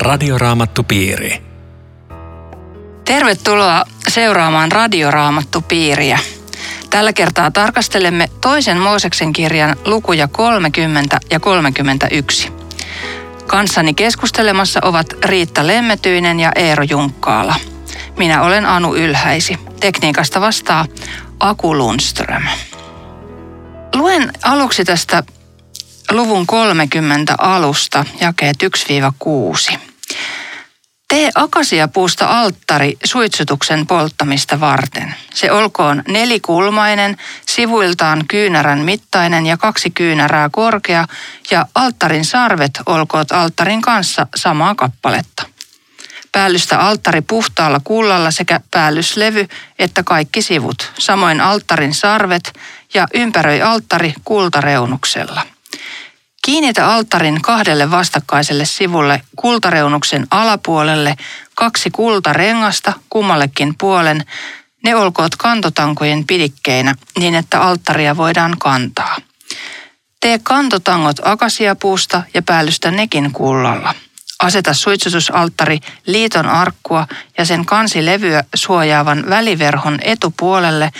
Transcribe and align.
Radioraamattupiiri. 0.00 1.42
Tervetuloa 3.04 3.84
seuraamaan 4.08 4.72
Radioraamattupiiriä. 4.72 6.18
Tällä 6.90 7.12
kertaa 7.12 7.50
tarkastelemme 7.50 8.28
toisen 8.40 8.78
Mooseksen 8.78 9.32
kirjan 9.32 9.76
lukuja 9.84 10.28
30 10.28 11.18
ja 11.30 11.40
31. 11.40 12.52
Kanssani 13.46 13.94
keskustelemassa 13.94 14.80
ovat 14.82 15.06
Riitta 15.24 15.66
Lemmetyinen 15.66 16.40
ja 16.40 16.52
Eero 16.54 16.84
Junkkaala. 16.90 17.54
Minä 18.16 18.42
olen 18.42 18.66
Anu 18.66 18.94
Ylhäisi. 18.94 19.58
Tekniikasta 19.80 20.40
vastaa 20.40 20.86
Aku 21.40 21.78
Lundström. 21.78 22.42
Luen 23.94 24.32
aluksi 24.42 24.84
tästä 24.84 25.22
luvun 26.10 26.46
30 26.46 27.34
alusta, 27.38 28.04
jakeet 28.20 28.56
1-6. 29.72 29.89
Tee 31.10 31.30
akasiapuusta 31.34 32.26
alttari 32.26 32.96
suitsutuksen 33.04 33.86
polttamista 33.86 34.60
varten. 34.60 35.14
Se 35.34 35.52
olkoon 35.52 36.02
nelikulmainen, 36.08 37.16
sivuiltaan 37.46 38.24
kyynärän 38.28 38.78
mittainen 38.78 39.46
ja 39.46 39.56
kaksi 39.56 39.90
kyynärää 39.90 40.48
korkea, 40.52 41.06
ja 41.50 41.66
alttarin 41.74 42.24
sarvet 42.24 42.80
olkoot 42.86 43.32
alttarin 43.32 43.82
kanssa 43.82 44.26
samaa 44.36 44.74
kappaletta. 44.74 45.42
Päällystä 46.32 46.78
alttari 46.78 47.20
puhtaalla 47.20 47.80
kullalla 47.84 48.30
sekä 48.30 48.60
päällyslevy 48.70 49.48
että 49.78 50.02
kaikki 50.02 50.42
sivut, 50.42 50.92
samoin 50.98 51.40
alttarin 51.40 51.94
sarvet 51.94 52.52
ja 52.94 53.06
ympäröi 53.14 53.62
alttari 53.62 54.14
kultareunuksella– 54.24 55.46
Kiinnitä 56.42 56.86
alttarin 56.86 57.42
kahdelle 57.42 57.90
vastakkaiselle 57.90 58.64
sivulle 58.64 59.22
kultareunuksen 59.36 60.26
alapuolelle 60.30 61.16
kaksi 61.54 61.90
kultarengasta 61.90 62.92
kummallekin 63.10 63.74
puolen. 63.78 64.24
Ne 64.84 64.96
olkoot 64.96 65.36
kantotankojen 65.36 66.26
pidikkeinä 66.26 66.94
niin, 67.18 67.34
että 67.34 67.60
alttaria 67.60 68.16
voidaan 68.16 68.58
kantaa. 68.58 69.16
Tee 70.20 70.40
kantotangot 70.42 71.16
akasiapuusta 71.24 72.22
ja 72.34 72.42
päällystä 72.42 72.90
nekin 72.90 73.32
kullalla. 73.32 73.94
Aseta 74.42 74.74
suitsutusalttari 74.74 75.78
liiton 76.06 76.46
arkkua 76.46 77.06
ja 77.38 77.44
sen 77.44 77.66
kansilevyä 77.66 78.44
suojaavan 78.54 79.24
väliverhon 79.28 79.98
etupuolelle 80.02 80.90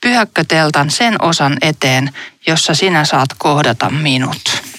pyhäkköteltan 0.00 0.90
sen 0.90 1.22
osan 1.22 1.56
eteen, 1.62 2.10
jossa 2.46 2.74
sinä 2.74 3.04
saat 3.04 3.28
kohdata 3.38 3.90
minut 3.90 4.69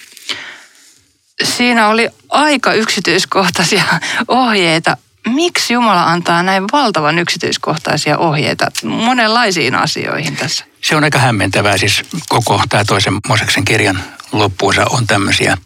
siinä 1.43 1.87
oli 1.87 2.09
aika 2.29 2.73
yksityiskohtaisia 2.73 3.83
ohjeita. 4.27 4.97
Miksi 5.27 5.73
Jumala 5.73 6.03
antaa 6.03 6.43
näin 6.43 6.63
valtavan 6.71 7.19
yksityiskohtaisia 7.19 8.17
ohjeita 8.17 8.71
monenlaisiin 8.83 9.75
asioihin 9.75 10.35
tässä? 10.35 10.65
Se 10.81 10.95
on 10.95 11.03
aika 11.03 11.19
hämmentävää. 11.19 11.77
Siis 11.77 12.03
koko 12.29 12.61
tämä 12.69 12.85
toisen 12.85 13.13
Moseksen 13.27 13.65
kirjan 13.65 14.03
loppuosa 14.31 14.85
on 14.89 15.07
tämmöisiä 15.07 15.57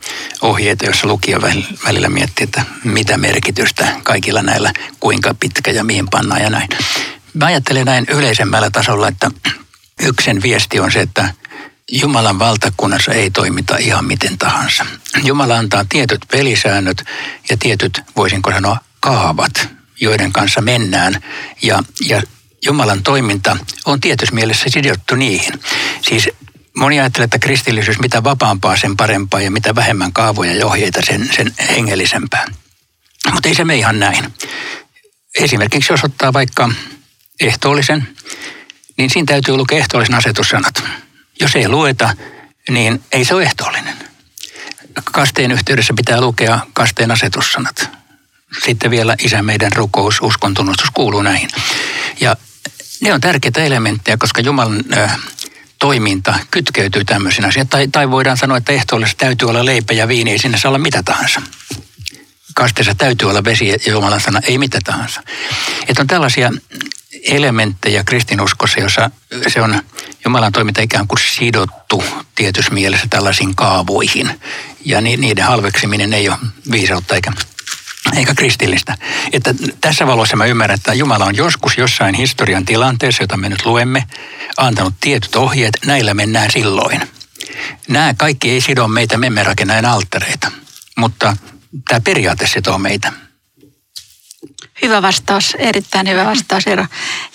ohjeita, 0.41 0.85
joissa 0.85 1.07
lukija 1.07 1.41
välillä 1.85 2.09
miettii, 2.09 2.43
että 2.43 2.63
mitä 2.83 3.17
merkitystä 3.17 3.87
kaikilla 4.03 4.41
näillä, 4.41 4.73
kuinka 4.99 5.35
pitkä 5.39 5.71
ja 5.71 5.83
mihin 5.83 6.07
pannaan 6.11 6.41
ja 6.41 6.49
näin. 6.49 6.69
Mä 7.33 7.45
ajattelen 7.45 7.85
näin 7.85 8.05
yleisemmällä 8.09 8.69
tasolla, 8.69 9.07
että 9.07 9.31
yksen 10.09 10.41
viesti 10.41 10.79
on 10.79 10.91
se, 10.91 10.99
että 10.99 11.33
Jumalan 11.91 12.39
valtakunnassa 12.39 13.11
ei 13.11 13.31
toimita 13.31 13.77
ihan 13.77 14.05
miten 14.05 14.37
tahansa. 14.37 14.85
Jumala 15.23 15.57
antaa 15.57 15.85
tietyt 15.89 16.21
pelisäännöt 16.31 17.03
ja 17.49 17.57
tietyt, 17.57 18.01
voisinko 18.15 18.51
sanoa, 18.51 18.77
kaavat, 18.99 19.69
joiden 20.01 20.33
kanssa 20.33 20.61
mennään. 20.61 21.23
Ja, 21.61 21.83
ja 22.07 22.21
Jumalan 22.65 23.03
toiminta 23.03 23.57
on 23.85 24.01
tietyssä 24.01 24.35
mielessä 24.35 24.65
sidottu 24.69 25.15
niihin. 25.15 25.53
Siis 26.01 26.29
moni 26.77 26.99
ajattelee, 26.99 27.25
että 27.25 27.39
kristillisyys 27.39 27.99
mitä 27.99 28.23
vapaampaa 28.23 28.77
sen 28.77 28.97
parempaa 28.97 29.41
ja 29.41 29.51
mitä 29.51 29.75
vähemmän 29.75 30.13
kaavoja 30.13 30.55
ja 30.55 30.65
ohjeita 30.65 31.01
sen, 31.05 31.29
sen 31.35 31.53
hengellisempää. 31.69 32.45
Mutta 33.31 33.49
ei 33.49 33.55
se 33.55 33.65
me 33.65 33.75
ihan 33.75 33.99
näin. 33.99 34.33
Esimerkiksi 35.35 35.93
jos 35.93 36.03
ottaa 36.03 36.33
vaikka 36.33 36.69
ehtoollisen, 37.39 38.07
niin 38.97 39.09
siinä 39.09 39.25
täytyy 39.25 39.57
lukea 39.57 39.77
ehtoollisen 39.77 40.15
asetussanat 40.15 40.83
jos 41.39 41.55
ei 41.55 41.69
lueta, 41.69 42.13
niin 42.69 43.03
ei 43.11 43.25
se 43.25 43.35
ole 43.35 43.43
ehtoollinen. 43.43 43.95
Kasteen 45.03 45.51
yhteydessä 45.51 45.93
pitää 45.93 46.21
lukea 46.21 46.59
kasteen 46.73 47.11
asetussanat. 47.11 47.89
Sitten 48.65 48.91
vielä 48.91 49.15
isä 49.19 49.41
meidän 49.41 49.71
rukous, 49.73 50.17
uskontunnustus 50.21 50.89
kuuluu 50.93 51.21
näihin. 51.21 51.49
Ja 52.19 52.35
ne 53.01 53.13
on 53.13 53.21
tärkeitä 53.21 53.63
elementtejä, 53.63 54.17
koska 54.17 54.41
Jumalan 54.41 54.83
ö, 54.97 55.09
toiminta 55.79 56.39
kytkeytyy 56.51 57.05
tämmöisiin 57.05 57.45
asioihin. 57.45 57.69
Tai, 57.69 57.87
tai 57.87 58.11
voidaan 58.11 58.37
sanoa, 58.37 58.57
että 58.57 58.73
ehtoollisessa 58.73 59.17
täytyy 59.17 59.49
olla 59.49 59.65
leipä 59.65 59.93
ja 59.93 60.07
viini, 60.07 60.31
ei 60.31 60.39
sinne 60.39 60.57
saa 60.57 60.69
olla 60.69 60.79
mitä 60.79 61.03
tahansa. 61.03 61.41
Kasteessa 62.55 62.95
täytyy 62.95 63.29
olla 63.29 63.43
vesi 63.43 63.67
ja 63.67 63.77
Jumalan 63.87 64.21
sana, 64.21 64.41
ei 64.43 64.57
mitä 64.57 64.79
tahansa. 64.83 65.23
Että 65.87 66.01
on 66.01 66.07
tällaisia 66.07 66.51
elementtejä 67.23 68.03
kristinuskossa, 68.03 68.79
jossa 68.79 69.11
se 69.47 69.61
on 69.61 69.81
Jumalan 70.25 70.51
toiminta 70.51 70.81
ikään 70.81 71.07
kuin 71.07 71.19
sidottu 71.35 72.03
tietyssä 72.35 72.73
mielessä 72.73 73.07
tällaisiin 73.09 73.55
kaavoihin. 73.55 74.41
Ja 74.85 75.01
niiden 75.01 75.45
halveksiminen 75.45 76.13
ei 76.13 76.29
ole 76.29 76.37
viisautta 76.71 77.15
eikä, 77.15 77.31
eikä 78.15 78.33
kristillistä. 78.35 78.97
Että 79.33 79.53
tässä 79.81 80.07
valossa 80.07 80.37
mä 80.37 80.45
ymmärrän, 80.45 80.75
että 80.75 80.93
Jumala 80.93 81.25
on 81.25 81.35
joskus 81.35 81.77
jossain 81.77 82.15
historian 82.15 82.65
tilanteessa, 82.65 83.23
jota 83.23 83.37
me 83.37 83.49
nyt 83.49 83.65
luemme, 83.65 84.03
antanut 84.57 84.93
tietyt 85.01 85.35
ohjeet, 85.35 85.77
näillä 85.85 86.13
mennään 86.13 86.51
silloin. 86.51 87.01
Nämä 87.87 88.13
kaikki 88.17 88.51
ei 88.51 88.61
sido 88.61 88.87
meitä, 88.87 89.17
me 89.17 89.27
emme 89.27 89.43
rakenna 89.43 89.93
alttareita, 89.93 90.51
mutta 90.97 91.37
tämä 91.87 92.01
periaate 92.01 92.47
sitoo 92.47 92.77
meitä. 92.77 93.24
Hyvä 94.81 95.01
vastaus, 95.01 95.55
erittäin 95.59 96.09
hyvä 96.09 96.25
vastaus 96.25 96.67
Eero. 96.67 96.85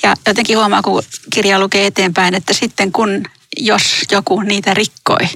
Ja 0.02 0.14
jotenkin 0.26 0.58
huomaa, 0.58 0.82
kun 0.82 1.02
kirja 1.32 1.58
lukee 1.60 1.86
eteenpäin, 1.86 2.34
että 2.34 2.54
sitten 2.54 2.92
kun, 2.92 3.24
jos 3.56 4.02
joku 4.10 4.40
niitä 4.40 4.74
rikkoi, 4.74 5.28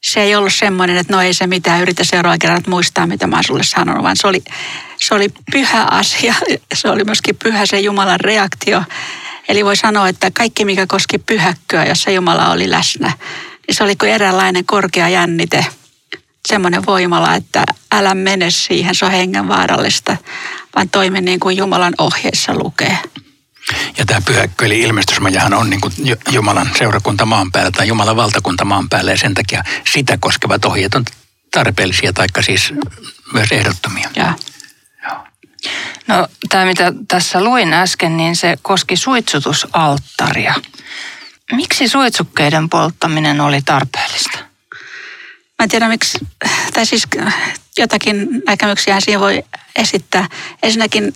se 0.00 0.20
ei 0.22 0.34
ollut 0.34 0.54
semmoinen, 0.54 0.96
että 0.96 1.12
no 1.12 1.22
ei 1.22 1.34
se 1.34 1.46
mitään, 1.46 1.82
yritä 1.82 2.04
seuraava 2.04 2.38
kerran 2.38 2.62
muistaa, 2.66 3.06
mitä 3.06 3.26
mä 3.26 3.36
oon 3.36 3.44
sulle 3.44 3.62
sanonut, 3.62 4.02
vaan 4.02 4.16
se 4.16 4.26
oli, 4.26 4.42
se 4.96 5.14
oli 5.14 5.28
pyhä 5.52 5.84
asia. 5.84 6.34
Se 6.74 6.88
oli 6.88 7.04
myöskin 7.04 7.36
pyhä 7.36 7.66
se 7.66 7.80
Jumalan 7.80 8.20
reaktio. 8.20 8.82
Eli 9.48 9.64
voi 9.64 9.76
sanoa, 9.76 10.08
että 10.08 10.30
kaikki, 10.34 10.64
mikä 10.64 10.86
koski 10.86 11.18
pyhäkköä, 11.18 11.84
jossa 11.84 12.10
Jumala 12.10 12.50
oli 12.50 12.70
läsnä, 12.70 13.12
niin 13.66 13.74
se 13.74 13.84
oli 13.84 13.96
kuin 13.96 14.12
eräänlainen 14.12 14.64
korkea 14.64 15.08
jännite, 15.08 15.66
semmoinen 16.48 16.86
voimala, 16.86 17.34
että 17.34 17.64
älä 17.92 18.14
mene 18.14 18.50
siihen, 18.50 18.94
se 18.94 19.04
on 19.04 19.10
hengenvaarallista 19.10 20.16
vaan 20.74 20.88
toimi 20.88 21.20
niin 21.20 21.40
kuin 21.40 21.56
Jumalan 21.56 21.94
ohjeissa 21.98 22.54
lukee. 22.54 22.98
Ja 23.98 24.06
tämä 24.06 24.20
pyhäkkö, 24.20 24.66
eli 24.66 24.80
ilmestysmajahan 24.80 25.54
on 25.54 25.70
niin 25.70 25.80
kuin 25.80 25.92
Jumalan 26.30 26.70
seurakunta 26.78 27.26
maan 27.26 27.52
päällä 27.52 27.70
tai 27.70 27.88
Jumalan 27.88 28.16
valtakunta 28.16 28.64
maan 28.64 28.88
päällä 28.88 29.10
ja 29.10 29.16
sen 29.16 29.34
takia 29.34 29.64
sitä 29.92 30.18
koskevat 30.20 30.64
ohjeet 30.64 30.94
on 30.94 31.04
tarpeellisia 31.50 32.12
tai 32.12 32.26
siis 32.40 32.74
myös 33.32 33.52
ehdottomia. 33.52 34.10
Ja. 34.16 34.34
No 36.06 36.28
tämä 36.48 36.64
mitä 36.64 36.92
tässä 37.08 37.44
luin 37.44 37.72
äsken, 37.72 38.16
niin 38.16 38.36
se 38.36 38.58
koski 38.62 38.96
suitsutusalttaria. 38.96 40.54
Miksi 41.52 41.88
suitsukkeiden 41.88 42.68
polttaminen 42.68 43.40
oli 43.40 43.62
tarpeellista? 43.62 44.38
Mä 45.58 45.62
en 45.62 45.68
tiedä 45.68 45.88
miksi, 45.88 46.18
tai 46.74 46.86
siis 46.86 47.08
jotakin 47.78 48.42
näkemyksiä 48.46 49.00
siihen 49.00 49.20
voi 49.20 49.42
esittää. 49.76 50.28
Ensinnäkin 50.62 51.14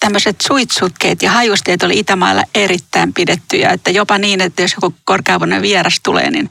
tämmöiset 0.00 0.36
suitsukkeet 0.40 1.22
ja 1.22 1.30
hajusteet 1.30 1.82
oli 1.82 1.98
Itämaalla 1.98 2.42
erittäin 2.54 3.12
pidettyjä, 3.12 3.70
että 3.70 3.90
jopa 3.90 4.18
niin, 4.18 4.40
että 4.40 4.62
jos 4.62 4.74
joku 4.74 4.94
korkeavuinen 5.04 5.62
vieras 5.62 6.00
tulee, 6.02 6.30
niin 6.30 6.50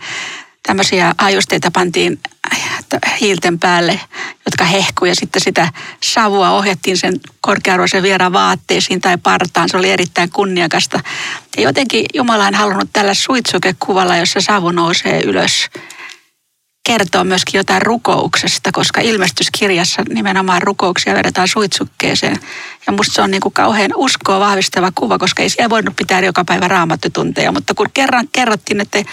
tämmöisiä 0.64 1.16
hajusteita 1.18 1.72
pantiin 1.72 2.20
hiilten 3.22 3.60
päälle, 3.60 4.00
jotka 4.46 4.64
hehkuu 4.64 5.06
ja 5.06 5.16
sitten 5.16 5.42
sitä 5.42 5.70
savua 6.04 6.50
ohjattiin 6.50 6.98
sen 6.98 7.20
korkearvoisen 7.42 8.04
vieraan 8.04 8.34
vaatteisiin 8.34 9.02
tai 9.02 9.18
partaan. 9.18 9.70
Se 9.70 9.78
oli 9.78 9.90
erittäin 9.90 10.32
kunniakasta. 10.32 11.00
Ja 11.58 11.64
jotenkin 11.64 12.06
Jumala 12.14 12.48
on 12.48 12.54
halunnut 12.54 12.90
tällä 12.94 13.14
suitsukekuvalla, 13.14 14.18
jossa 14.18 14.42
savu 14.42 14.72
nousee 14.72 15.22
ylös 15.22 15.70
kertoo 16.84 17.24
myöskin 17.24 17.60
jotain 17.60 17.82
rukouksesta, 17.82 18.72
koska 18.72 19.02
ilmestyskirjassa 19.02 20.04
nimenomaan 20.10 20.62
rukouksia 20.62 21.14
vedetään 21.14 21.48
suitsukkeeseen. 21.48 22.40
Ja 22.88 22.94
musta 22.94 23.14
se 23.14 23.22
on 23.22 23.32
niin 23.32 23.42
kuin 23.42 23.54
kauhean 23.54 23.92
uskoa 23.96 24.40
vahvistava 24.40 24.92
kuva, 24.96 25.18
koska 25.18 25.44
ei 25.44 25.50
siellä 25.50 25.70
voinut 25.70 25.96
pitää 25.96 26.20
joka 26.20 26.46
päivä 26.46 26.68
raamattutunteja. 26.68 27.52
Mutta 27.52 27.74
kun 27.74 27.92
kerran 27.94 28.28
kerrottiin, 28.32 28.82
että 28.82 29.04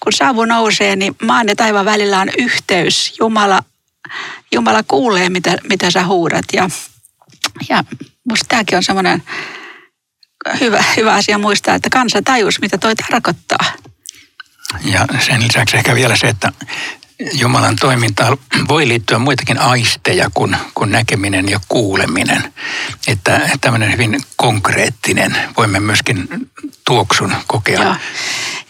kun 0.00 0.12
savu 0.12 0.44
nousee, 0.44 0.96
niin 0.96 1.16
maan 1.22 1.48
ja 1.48 1.56
taivaan 1.56 1.84
välillä 1.84 2.18
on 2.18 2.28
yhteys. 2.38 3.16
Jumala, 3.20 3.62
Jumala 4.52 4.82
kuulee, 4.88 5.28
mitä, 5.28 5.56
mitä 5.68 5.90
sä 5.90 6.06
huudat. 6.06 6.44
Ja 6.52 6.70
Ja 7.68 7.84
musta 8.28 8.44
tämäkin 8.48 8.76
on 8.76 8.84
semmoinen 8.84 9.22
hyvä, 10.60 10.84
hyvä 10.96 11.14
asia 11.14 11.38
muistaa, 11.38 11.74
että 11.74 11.90
kansa 11.90 12.22
tajus, 12.22 12.60
mitä 12.60 12.78
toi 12.78 12.94
tarkoittaa. 12.94 13.72
Ja 14.84 15.06
sen 15.26 15.42
lisäksi 15.42 15.76
ehkä 15.76 15.94
vielä 15.94 16.16
se, 16.16 16.28
että 16.28 16.52
Jumalan 17.32 17.76
toimintaan 17.76 18.38
voi 18.68 18.88
liittyä 18.88 19.18
muitakin 19.18 19.58
aisteja 19.58 20.30
kuin, 20.34 20.56
kuin 20.74 20.90
näkeminen 20.90 21.48
ja 21.48 21.60
kuuleminen. 21.68 22.54
Että 23.06 23.50
tämmöinen 23.60 23.92
hyvin 23.92 24.20
konkreettinen, 24.36 25.36
voimme 25.56 25.80
myöskin 25.80 26.28
tuoksun 26.86 27.34
kokea. 27.46 27.82
Joo. 27.82 27.94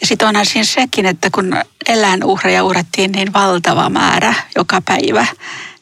Ja 0.01 0.07
sitten 0.07 0.27
onhan 0.27 0.45
siinä 0.45 0.63
sekin, 0.63 1.05
että 1.05 1.29
kun 1.31 1.55
eläinuhreja 1.87 2.63
uhrattiin 2.63 3.11
niin 3.11 3.33
valtava 3.33 3.89
määrä 3.89 4.33
joka 4.55 4.81
päivä, 4.81 5.25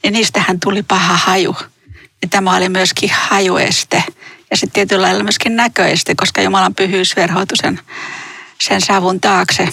niin 0.03 0.13
niistähän 0.13 0.59
tuli 0.59 0.83
paha 0.83 1.17
haju. 1.17 1.55
Ja 2.21 2.27
tämä 2.29 2.55
oli 2.55 2.69
myöskin 2.69 3.09
hajueste 3.13 4.03
ja 4.51 4.57
sitten 4.57 4.73
tietyllä 4.73 5.01
lailla 5.01 5.23
myöskin 5.23 5.55
näköeste, 5.55 6.15
koska 6.15 6.41
Jumalan 6.41 6.75
pyhyys 6.75 7.15
verhoutui 7.15 7.57
sen, 7.57 7.79
sen 8.61 8.81
savun 8.81 9.21
taakse 9.21 9.69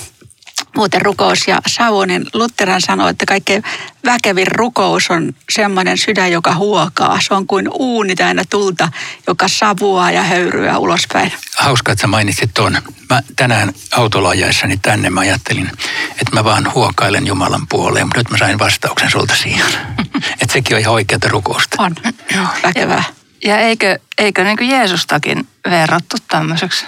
muuten 0.76 1.02
rukous 1.02 1.48
ja 1.48 1.58
savu, 1.66 2.04
niin 2.04 2.26
Lutteran 2.34 2.80
sanoi, 2.80 3.10
että 3.10 3.26
kaikkein 3.26 3.62
väkevin 4.04 4.46
rukous 4.46 5.10
on 5.10 5.32
semmoinen 5.50 5.98
sydän, 5.98 6.32
joka 6.32 6.54
huokaa. 6.54 7.18
Se 7.20 7.34
on 7.34 7.46
kuin 7.46 7.68
uuni 7.72 8.14
täynnä 8.14 8.42
tulta, 8.50 8.88
joka 9.26 9.48
savuaa 9.48 10.10
ja 10.10 10.22
höyryää 10.22 10.78
ulospäin. 10.78 11.32
Hauska, 11.58 11.92
että 11.92 12.00
sä 12.00 12.06
mainitsit 12.06 12.50
tuon. 12.54 12.78
Mä 13.10 13.22
tänään 13.36 13.72
autolla 13.90 14.28
ajaessani 14.28 14.76
tänne 14.76 15.10
mä 15.10 15.20
ajattelin, 15.20 15.70
että 16.10 16.34
mä 16.34 16.44
vaan 16.44 16.74
huokailen 16.74 17.26
Jumalan 17.26 17.66
puoleen, 17.68 18.06
mutta 18.06 18.20
nyt 18.20 18.30
mä 18.30 18.38
sain 18.38 18.58
vastauksen 18.58 19.10
sulta 19.10 19.34
siihen. 19.34 19.66
että 20.40 20.52
sekin 20.52 20.76
on 20.76 20.80
ihan 20.80 20.94
oikeata 20.94 21.28
rukousta. 21.28 21.82
On, 21.82 21.94
joo, 22.34 22.46
väkevää. 22.62 23.04
Ja 23.44 23.58
eikö, 23.58 23.98
eikö 24.18 24.44
niin 24.44 24.56
kuin 24.56 24.70
Jeesustakin 24.70 25.48
verrattu 25.70 26.16
tämmöiseksi, 26.28 26.86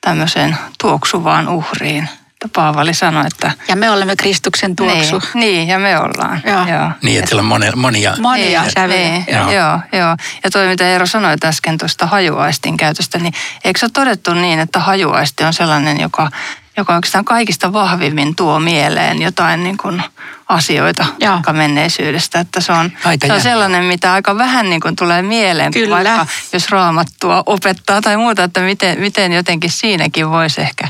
tämmöiseen 0.00 0.56
tuoksuvaan 0.80 1.48
uhriin? 1.48 2.08
Paavali 2.54 2.94
sanoi, 2.94 3.26
että... 3.26 3.52
Ja 3.68 3.76
me 3.76 3.90
olemme 3.90 4.16
Kristuksen 4.16 4.76
tuoksu. 4.76 5.22
Niin, 5.34 5.40
niin 5.40 5.68
ja 5.68 5.78
me 5.78 5.98
ollaan. 5.98 6.42
Joo. 6.46 6.66
joo. 6.66 6.90
Niin, 7.02 7.18
että 7.18 7.28
siellä 7.28 7.40
on 7.40 7.46
monia... 7.46 7.72
Monia, 7.76 8.14
monia 8.18 8.62
niin, 8.62 8.72
sävyjä. 8.72 8.98
Niin, 8.98 9.24
joo. 9.28 9.50
joo, 9.52 9.80
joo. 9.92 10.16
Ja 10.44 10.50
toi, 10.52 10.68
mitä 10.68 10.88
Eero 10.88 11.06
sanoi 11.06 11.36
äsken 11.44 11.78
tuosta 11.78 12.06
hajuaistin 12.06 12.76
käytöstä, 12.76 13.18
niin 13.18 13.34
eikö 13.64 13.78
se 13.78 13.86
ole 13.86 13.90
todettu 13.94 14.34
niin, 14.34 14.60
että 14.60 14.78
hajuaisti 14.78 15.44
on 15.44 15.52
sellainen, 15.52 16.00
joka 16.00 16.30
joka 16.76 16.94
oikeastaan 16.94 17.24
kaikista 17.24 17.72
vahvimmin 17.72 18.36
tuo 18.36 18.60
mieleen 18.60 19.22
jotain 19.22 19.64
niin 19.64 19.76
kuin 19.76 20.02
asioita 20.48 21.06
vaikka 21.30 21.52
menneisyydestä. 21.52 22.40
Että 22.40 22.60
se 22.60 22.72
on, 22.72 22.92
se 23.26 23.32
on 23.32 23.40
sellainen, 23.40 23.84
mitä 23.84 24.12
aika 24.12 24.38
vähän 24.38 24.70
niin 24.70 24.80
kuin 24.80 24.96
tulee 24.96 25.22
mieleen, 25.22 25.72
Kyllä. 25.72 25.94
vaikka 25.94 26.26
jos 26.52 26.70
raamattua 26.70 27.42
opettaa 27.46 28.00
tai 28.00 28.16
muuta, 28.16 28.44
että 28.44 28.60
miten, 28.60 29.00
miten 29.00 29.32
jotenkin 29.32 29.70
siinäkin 29.70 30.30
voisi 30.30 30.60
ehkä, 30.60 30.88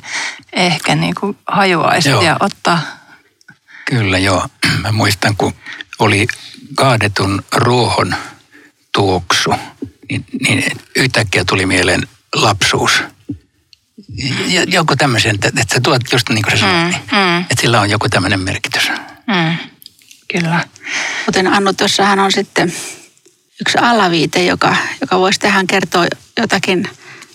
ehkä 0.53 0.95
niin 0.95 1.15
kuin 1.21 1.39
hajuaistia 1.47 2.23
joo. 2.23 2.37
ottaa. 2.41 2.81
Kyllä 3.85 4.19
joo. 4.19 4.47
Mä 4.83 4.93
muistan, 4.93 5.37
kun 5.37 5.53
oli 5.99 6.27
kaadetun 6.75 7.45
ruohon 7.55 8.15
tuoksu, 8.93 9.55
niin, 10.11 10.25
niin 10.41 10.65
yhtäkkiä 10.97 11.45
tuli 11.45 11.67
mieleen 11.67 12.09
lapsuus– 12.35 13.03
joku 14.67 14.97
tämmöisen, 14.97 15.35
että, 15.35 15.49
että 15.49 15.75
sä 15.75 15.81
tuot 15.81 16.03
just 16.13 16.29
niin 16.29 16.43
kuin 16.43 16.53
sä 16.53 16.61
sanoit, 16.61 16.97
mm, 17.13 17.19
mm. 17.19 17.41
että 17.41 17.61
sillä 17.61 17.81
on 17.81 17.91
joku 17.91 18.09
tämmöinen 18.09 18.41
merkitys. 18.41 18.91
Mm, 19.27 19.57
kyllä. 20.33 20.65
Kuten 21.25 21.47
Annu, 21.47 21.73
tuossahan 21.73 22.19
on 22.19 22.33
sitten 22.33 22.73
yksi 23.61 23.79
alaviite, 23.79 24.45
joka, 24.45 24.77
joka 25.01 25.19
voisi 25.19 25.41
tähän 25.41 25.67
kertoa 25.67 26.07
jotakin, 26.39 26.89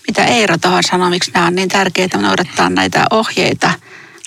mitä 0.08 0.26
Eero 0.26 0.58
tuohon 0.58 0.84
sanoi, 0.84 1.10
miksi 1.10 1.32
nämä 1.32 1.48
on 1.48 1.56
niin 1.56 1.70
tärkeitä 1.70 2.18
noudattaa 2.18 2.70
näitä 2.70 3.06
ohjeita. 3.12 3.72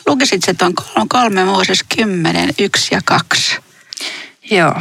Lukisit 0.07 0.43
se 0.43 0.55
tuon 0.55 0.75
kolme 1.09 1.45
Mooses 1.45 1.85
10, 1.97 2.51
1 2.59 2.95
ja 2.95 3.01
2. 3.05 3.57
Joo. 4.51 4.81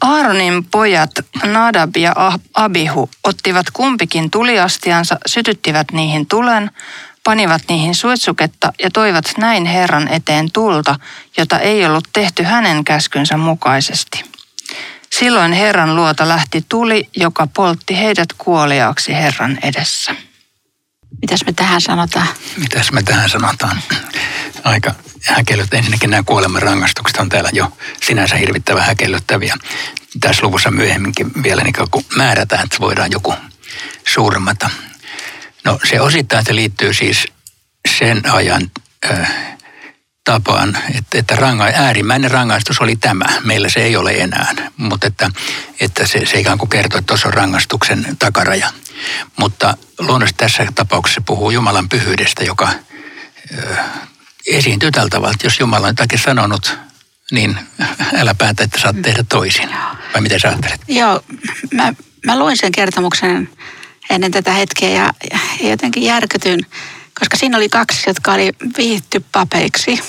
Aaronin 0.00 0.64
pojat 0.64 1.10
Nadab 1.44 1.96
ja 1.96 2.14
Abihu 2.54 3.10
ottivat 3.24 3.66
kumpikin 3.72 4.30
tuliastiansa, 4.30 5.18
sytyttivät 5.26 5.92
niihin 5.92 6.26
tulen, 6.26 6.70
panivat 7.24 7.62
niihin 7.68 7.94
suitsuketta 7.94 8.72
ja 8.82 8.90
toivat 8.90 9.24
näin 9.38 9.66
Herran 9.66 10.08
eteen 10.08 10.52
tulta, 10.52 10.96
jota 11.36 11.58
ei 11.58 11.86
ollut 11.86 12.08
tehty 12.12 12.42
hänen 12.42 12.84
käskynsä 12.84 13.36
mukaisesti. 13.36 14.24
Silloin 15.10 15.52
Herran 15.52 15.96
luota 15.96 16.28
lähti 16.28 16.64
tuli, 16.68 17.08
joka 17.16 17.48
poltti 17.54 17.98
heidät 17.98 18.28
kuoliaaksi 18.38 19.14
Herran 19.14 19.58
edessä. 19.62 20.14
Mitäs 21.24 21.44
me 21.46 21.52
tähän 21.52 21.80
sanotaan? 21.80 22.26
Mitäs 22.56 22.92
me 22.92 23.02
tähän 23.02 23.30
sanotaan? 23.30 23.82
Aika 24.64 24.94
häkellyt. 25.22 25.74
Ensinnäkin 25.74 26.10
nämä 26.10 26.22
kuolemanrangaistukset 26.22 27.16
on 27.16 27.28
täällä 27.28 27.50
jo 27.52 27.76
sinänsä 28.02 28.36
hirvittävän 28.36 28.84
häkellyttäviä. 28.84 29.56
Tässä 30.20 30.46
luvussa 30.46 30.70
myöhemminkin 30.70 31.30
vielä 31.42 31.62
niin 31.62 31.74
kun 31.90 32.04
määrätään, 32.16 32.64
että 32.64 32.76
voidaan 32.80 33.12
joku 33.12 33.34
suuremmata. 34.08 34.70
No 35.64 35.78
se 35.90 36.00
osittain 36.00 36.44
se 36.44 36.54
liittyy 36.54 36.94
siis 36.94 37.26
sen 37.98 38.22
ajan 38.32 38.70
äh, 39.10 39.53
tapaan, 40.24 40.78
että, 40.94 41.18
että 41.18 41.36
ranga, 41.36 41.64
äärimmäinen 41.64 42.30
rangaistus 42.30 42.80
oli 42.80 42.96
tämä. 42.96 43.24
Meillä 43.44 43.68
se 43.68 43.80
ei 43.80 43.96
ole 43.96 44.12
enää, 44.12 44.54
mutta 44.76 45.06
että, 45.06 45.30
että 45.80 46.06
se, 46.06 46.26
se 46.26 46.40
ikään 46.40 46.58
kuin 46.58 46.68
kertoo, 46.68 46.98
että 46.98 47.06
tuossa 47.06 47.28
on 47.28 47.34
rangaistuksen 47.34 48.16
takaraja. 48.18 48.70
Mutta 49.36 49.76
luonnollisesti 49.98 50.38
tässä 50.38 50.66
tapauksessa 50.74 51.20
puhuu 51.26 51.50
Jumalan 51.50 51.88
pyhyydestä, 51.88 52.44
joka 52.44 52.68
äh, 52.68 53.78
esiintyy 54.46 54.90
tällä 54.90 55.08
tavalla, 55.08 55.32
että 55.34 55.46
jos 55.46 55.60
Jumala 55.60 55.86
on 55.86 55.90
jotakin 55.90 56.18
sanonut, 56.18 56.78
niin 57.30 57.58
älä 58.14 58.34
päätä, 58.34 58.64
että 58.64 58.80
saat 58.80 59.02
tehdä 59.02 59.24
toisin. 59.28 59.68
Vai 60.14 60.20
miten 60.22 60.40
sä 60.40 60.48
ajattelet? 60.48 60.80
Joo, 60.88 61.20
mä, 61.72 61.94
mä 62.26 62.38
luin 62.38 62.56
sen 62.56 62.72
kertomuksen 62.72 63.48
ennen 64.10 64.30
tätä 64.30 64.52
hetkeä 64.52 64.90
ja, 64.90 65.12
ja 65.60 65.68
jotenkin 65.70 66.02
järkytyn, 66.02 66.60
koska 67.20 67.36
siinä 67.36 67.56
oli 67.56 67.68
kaksi, 67.68 68.02
jotka 68.06 68.32
oli 68.32 68.52
viihty 68.78 69.24
papeiksi, 69.32 70.00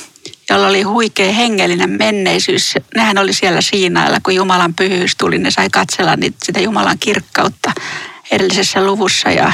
jolla 0.50 0.68
oli 0.68 0.82
huikea 0.82 1.32
hengellinen 1.32 1.90
menneisyys. 1.90 2.74
Nehän 2.96 3.18
oli 3.18 3.34
siellä 3.34 3.62
Siinailla, 3.62 4.18
kun 4.24 4.36
Jumalan 4.36 4.74
pyhyys 4.74 5.16
tuli, 5.16 5.38
ne 5.38 5.52
sai 5.52 5.70
katsella 5.70 6.16
niitä, 6.16 6.38
sitä 6.44 6.60
Jumalan 6.60 7.00
kirkkautta 7.00 7.72
edellisessä 8.32 8.86
luvussa 8.86 9.32
ja 9.32 9.54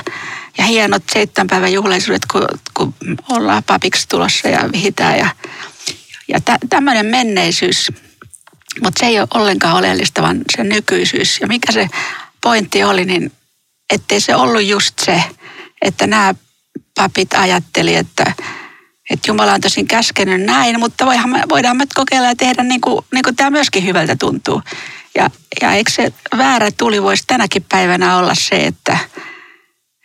ja 0.57 0.63
hienot 0.63 1.03
seitsemän 1.13 1.47
päivän 1.47 1.73
juhlaisuudet, 1.73 2.25
kun, 2.31 2.47
kun 2.73 2.93
ollaan 3.29 3.63
papiksi 3.63 4.07
tulossa 4.07 4.47
ja 4.47 4.69
vihitään. 4.71 5.17
Ja, 5.17 5.29
ja 6.27 6.41
tä, 6.41 6.57
tämmöinen 6.69 7.05
menneisyys, 7.05 7.91
mutta 8.83 8.99
se 8.99 9.05
ei 9.05 9.19
ole 9.19 9.27
ollenkaan 9.33 9.77
oleellista, 9.77 10.21
vaan 10.21 10.41
se 10.55 10.63
nykyisyys. 10.63 11.39
Ja 11.41 11.47
mikä 11.47 11.71
se 11.71 11.87
pointti 12.41 12.83
oli, 12.83 13.05
niin 13.05 13.31
ettei 13.93 14.21
se 14.21 14.35
ollut 14.35 14.63
just 14.63 14.99
se, 15.05 15.23
että 15.81 16.07
nämä 16.07 16.35
papit 16.95 17.33
ajatteli, 17.33 17.95
että, 17.95 18.33
että 19.09 19.31
Jumala 19.31 19.53
on 19.53 19.61
tosin 19.61 19.87
käskenyt 19.87 20.41
näin, 20.41 20.79
mutta 20.79 21.05
me, 21.05 21.43
voidaan 21.49 21.77
me 21.77 21.85
kokeilla 21.95 22.27
ja 22.27 22.35
tehdä 22.35 22.63
niin 22.63 22.81
kuin, 22.81 23.05
niin 23.13 23.23
kuin 23.23 23.35
tämä 23.35 23.49
myöskin 23.49 23.85
hyvältä 23.85 24.15
tuntuu. 24.15 24.61
Ja, 25.15 25.29
ja 25.61 25.73
eikö 25.73 25.91
se 25.91 26.13
väärä 26.37 26.71
tuli 26.71 27.03
voisi 27.03 27.23
tänäkin 27.27 27.65
päivänä 27.69 28.17
olla 28.17 28.35
se, 28.35 28.67
että, 28.67 28.97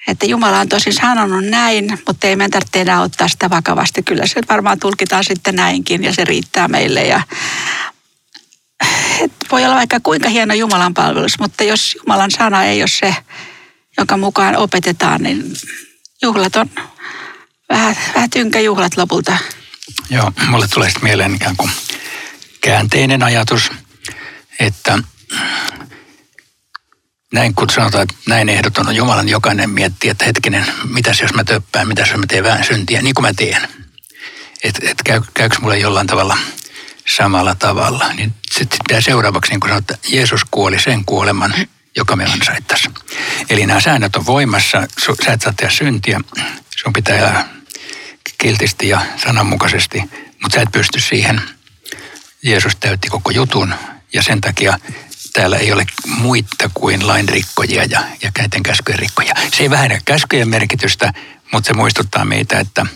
että 0.08 0.26
Jumala 0.26 0.60
on 0.60 0.68
tosi 0.68 0.92
sanonut 0.92 1.44
näin, 1.44 1.98
mutta 2.06 2.26
ei 2.26 2.36
meidän 2.36 2.50
tarvitse 2.50 2.80
enää 2.80 3.02
ottaa 3.02 3.28
sitä 3.28 3.50
vakavasti. 3.50 4.02
Kyllä 4.02 4.26
se 4.26 4.40
varmaan 4.48 4.80
tulkitaan 4.80 5.24
sitten 5.24 5.54
näinkin 5.54 6.04
ja 6.04 6.12
se 6.12 6.24
riittää 6.24 6.68
meille. 6.68 7.04
Ja, 7.04 7.22
et 9.20 9.32
voi 9.50 9.64
olla 9.64 9.76
vaikka 9.76 10.00
kuinka 10.02 10.28
hieno 10.28 10.54
Jumalan 10.54 10.94
palvelus, 10.94 11.38
mutta 11.38 11.64
jos 11.64 11.94
Jumalan 11.94 12.30
sana 12.30 12.64
ei 12.64 12.82
ole 12.82 12.88
se, 12.88 13.16
jonka 13.98 14.16
mukaan 14.16 14.56
opetetaan, 14.56 15.22
niin 15.22 15.52
juhlat 16.26 16.56
on 16.56 16.70
vähän, 17.68 17.96
vähän 18.14 18.30
tynkäjuhlat 18.30 18.96
lopulta. 18.96 19.36
Joo, 20.10 20.32
mulle 20.48 20.68
tulee 20.68 20.88
sitten 20.88 21.04
mieleen 21.04 21.34
ikään 21.34 21.56
kuin 21.56 21.70
käänteinen 22.60 23.22
ajatus, 23.22 23.70
että 24.60 24.98
näin 27.32 27.54
kun 27.54 27.70
sanotaan, 27.70 28.02
että 28.02 28.14
näin 28.28 28.48
ehdoton 28.48 28.88
on 28.88 28.96
Jumalan 28.96 29.28
jokainen 29.28 29.70
miettii, 29.70 30.10
että 30.10 30.24
hetkinen, 30.24 30.66
mitäs 30.90 31.20
jos 31.20 31.34
mä 31.34 31.44
töppään, 31.44 31.88
mitäs 31.88 32.08
jos 32.10 32.18
mä 32.18 32.26
teen 32.28 32.44
vähän 32.44 32.64
syntiä, 32.64 33.02
niin 33.02 33.14
kuin 33.14 33.26
mä 33.26 33.32
teen. 33.36 33.68
Että 34.62 34.90
et 34.90 35.02
käy, 35.04 35.20
käykö 35.34 35.56
mulle 35.60 35.78
jollain 35.78 36.06
tavalla 36.06 36.38
samalla 37.16 37.54
tavalla. 37.54 38.12
Niin 38.12 38.34
sitten 38.52 38.78
pitää 38.88 39.00
seuraavaksi, 39.00 39.50
niin 39.50 39.60
kuin 39.60 39.70
sanotaan, 39.70 39.96
että 39.96 40.08
Jeesus 40.16 40.40
kuoli 40.50 40.80
sen 40.80 41.04
kuoleman, 41.04 41.54
joka 41.96 42.16
me 42.16 42.24
ansaittaisiin. 42.24 42.94
Eli 43.50 43.66
nämä 43.66 43.80
säännöt 43.80 44.16
on 44.16 44.26
voimassa, 44.26 44.88
sä 45.24 45.32
et 45.32 45.40
saa 45.40 45.52
tehdä 45.56 45.72
syntiä, 45.72 46.20
sun 46.76 46.92
pitää 46.92 47.16
elää 47.16 47.48
kiltisti 48.38 48.88
ja 48.88 49.00
sananmukaisesti, 49.16 50.02
mutta 50.42 50.54
sä 50.54 50.62
et 50.62 50.72
pysty 50.72 51.00
siihen. 51.00 51.40
Jeesus 52.42 52.76
täytti 52.76 53.08
koko 53.08 53.30
jutun 53.30 53.74
ja 54.12 54.22
sen 54.22 54.40
takia 54.40 54.78
täällä 55.32 55.56
ei 55.56 55.72
ole 55.72 55.86
muita 56.06 56.70
kuin 56.74 57.06
lainrikkojia 57.06 57.84
ja, 57.84 58.02
ja 58.22 58.30
näiden 58.38 58.62
käskyjen 58.62 58.98
rikkoja. 58.98 59.34
Se 59.56 59.62
ei 59.62 59.70
vähennä 59.70 60.00
käskyjen 60.04 60.48
merkitystä, 60.48 61.12
mutta 61.52 61.66
se 61.68 61.72
muistuttaa 61.72 62.24
meitä, 62.24 62.58
että 62.58 62.86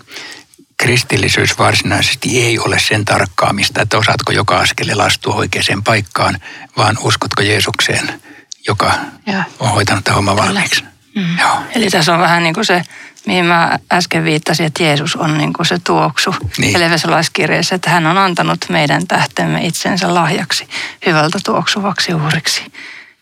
kristillisyys 0.76 1.58
varsinaisesti 1.58 2.42
ei 2.42 2.58
ole 2.58 2.78
sen 2.78 3.04
tarkkaamista, 3.04 3.82
että 3.82 3.98
osaatko 3.98 4.32
joka 4.32 4.58
askele 4.58 5.02
astua 5.02 5.34
oikeaan 5.34 5.82
paikkaan, 5.84 6.40
vaan 6.76 6.98
uskotko 7.00 7.42
Jeesukseen, 7.42 8.22
joka 8.66 8.92
ja. 9.26 9.44
on 9.58 9.70
hoitanut 9.70 10.04
tämän 10.04 10.16
homman 10.16 10.36
valmiiksi. 10.36 10.84
Mm. 11.14 11.38
Joo. 11.38 11.56
Eli 11.74 11.90
tässä 11.90 12.14
on 12.14 12.20
vähän 12.20 12.42
niin 12.42 12.54
kuin 12.54 12.64
se, 12.64 12.82
mihin 13.26 13.44
mä 13.44 13.78
äsken 13.92 14.24
viittasin, 14.24 14.66
että 14.66 14.82
Jeesus 14.82 15.16
on 15.16 15.38
niin 15.38 15.52
kuin 15.52 15.66
se 15.66 15.78
tuoksu 15.84 16.34
niin. 16.58 16.76
Elvesolaiskirjeessä, 16.76 17.74
että 17.74 17.90
hän 17.90 18.06
on 18.06 18.18
antanut 18.18 18.58
meidän 18.68 19.06
tähtemme 19.06 19.66
itsensä 19.66 20.14
lahjaksi 20.14 20.68
hyvältä 21.06 21.38
tuoksuvaksi 21.44 22.14
uhriksi 22.14 22.72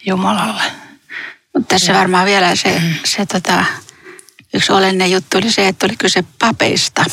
Jumalalle. 0.06 0.62
Mutta 1.54 1.68
tässä 1.74 1.92
ja. 1.92 1.98
varmaan 1.98 2.26
vielä 2.26 2.56
se, 2.56 2.78
mm. 2.78 2.94
se 3.04 3.26
tota, 3.26 3.64
yksi 4.54 4.72
olennainen 4.72 5.10
juttu 5.10 5.38
oli 5.38 5.52
se, 5.52 5.68
että 5.68 5.86
oli 5.86 5.96
kyse 5.96 6.24
papeista, 6.38 7.04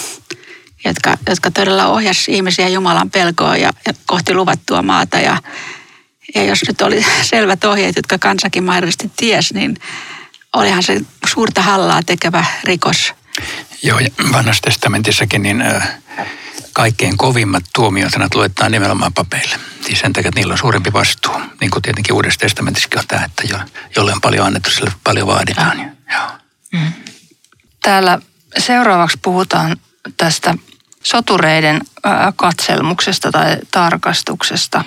jotka, 0.86 1.18
jotka 1.30 1.52
todella 1.52 1.86
ohjasi 1.86 2.34
ihmisiä 2.34 2.68
Jumalan 2.68 3.10
pelkoon 3.10 3.62
ja, 3.62 3.72
ja 3.88 3.94
kohti 4.06 4.34
luvattua 4.34 4.82
maata. 4.82 5.18
Ja, 5.18 5.38
ja 6.36 6.44
jos 6.44 6.60
nyt 6.68 6.82
oli 6.82 7.06
selvät 7.22 7.64
ohjeet, 7.64 7.96
jotka 7.96 8.18
kansakin 8.18 8.64
mahdollisesti 8.64 9.12
ties, 9.18 9.54
niin 9.54 9.78
olihan 10.54 10.84
se 10.84 11.02
suurta 11.28 11.62
hallaa 11.62 12.04
tekevä 12.04 12.46
rikos. 12.64 13.14
Joo, 13.84 14.00
ja 14.00 14.10
vanhassa 14.32 14.62
testamentissakin 14.62 15.44
niin 15.44 15.64
kaikkein 16.74 17.18
kovimmat 17.18 17.64
tuomiosanat 17.76 18.36
luetaan 18.36 18.72
nimenomaan 18.72 19.14
papeille. 19.14 19.60
Siis 19.86 20.00
sen 20.00 20.14
takia, 20.14 20.30
että 20.30 20.40
niillä 20.40 20.52
on 20.52 20.58
suurempi 20.58 20.94
vastuu. 20.94 21.42
Niin 21.62 21.72
kuin 21.72 21.82
tietenkin 21.82 22.14
Uudessa 22.16 22.40
testamentissakin 22.40 23.00
on 23.00 23.08
tämä, 23.08 23.26
että 23.26 23.44
jolle 23.96 24.14
on 24.14 24.22
paljon 24.22 24.48
annettu, 24.48 24.70
sille 24.70 24.92
paljon 25.04 25.28
vaaditaan. 25.28 25.80
Ja, 25.80 25.86
joo. 26.14 26.28
Mm. 26.72 26.94
Täällä 27.84 28.20
seuraavaksi 28.58 29.18
puhutaan 29.22 29.78
tästä 30.18 30.56
sotureiden 31.04 31.82
katselmuksesta 32.36 33.32
tai 33.32 33.58
tarkastuksesta. 33.72 34.84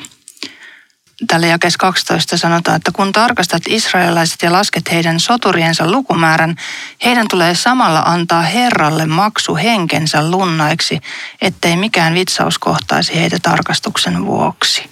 Tällä 1.26 1.46
jakes 1.46 1.76
12 1.76 2.37
sanotaan, 2.37 2.76
että 2.76 2.90
kun 2.92 3.12
tarkastat 3.12 3.62
israelilaiset 3.68 4.42
ja 4.42 4.52
lasket 4.52 4.90
heidän 4.90 5.20
soturiensa 5.20 5.90
lukumäärän, 5.90 6.56
heidän 7.04 7.28
tulee 7.28 7.54
samalla 7.54 8.00
antaa 8.00 8.42
Herralle 8.42 9.06
maksu 9.06 9.56
henkensä 9.56 10.30
lunnaiksi, 10.30 11.00
ettei 11.40 11.76
mikään 11.76 12.14
vitsaus 12.14 12.58
kohtaisi 12.58 13.14
heitä 13.14 13.38
tarkastuksen 13.42 14.26
vuoksi. 14.26 14.90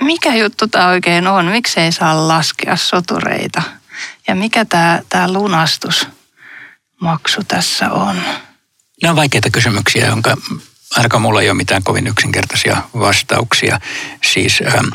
Mikä 0.00 0.34
juttu 0.34 0.68
tämä 0.68 0.88
oikein 0.88 1.26
on? 1.26 1.46
Miksi 1.46 1.80
ei 1.80 1.92
saa 1.92 2.28
laskea 2.28 2.76
sotureita? 2.76 3.62
Ja 4.28 4.34
mikä 4.34 4.64
tämä, 4.64 5.00
tämä 5.08 5.32
lunastusmaksu 5.32 7.42
tässä 7.48 7.90
on? 7.90 8.16
Nämä 9.02 9.10
on 9.10 9.16
vaikeita 9.16 9.50
kysymyksiä, 9.50 10.06
jonka 10.06 10.36
ainakaan 10.96 11.22
mulla 11.22 11.42
ei 11.42 11.50
ole 11.50 11.56
mitään 11.56 11.82
kovin 11.82 12.06
yksinkertaisia 12.06 12.82
vastauksia. 12.98 13.80
Siis 14.32 14.62
ähm, 14.66 14.88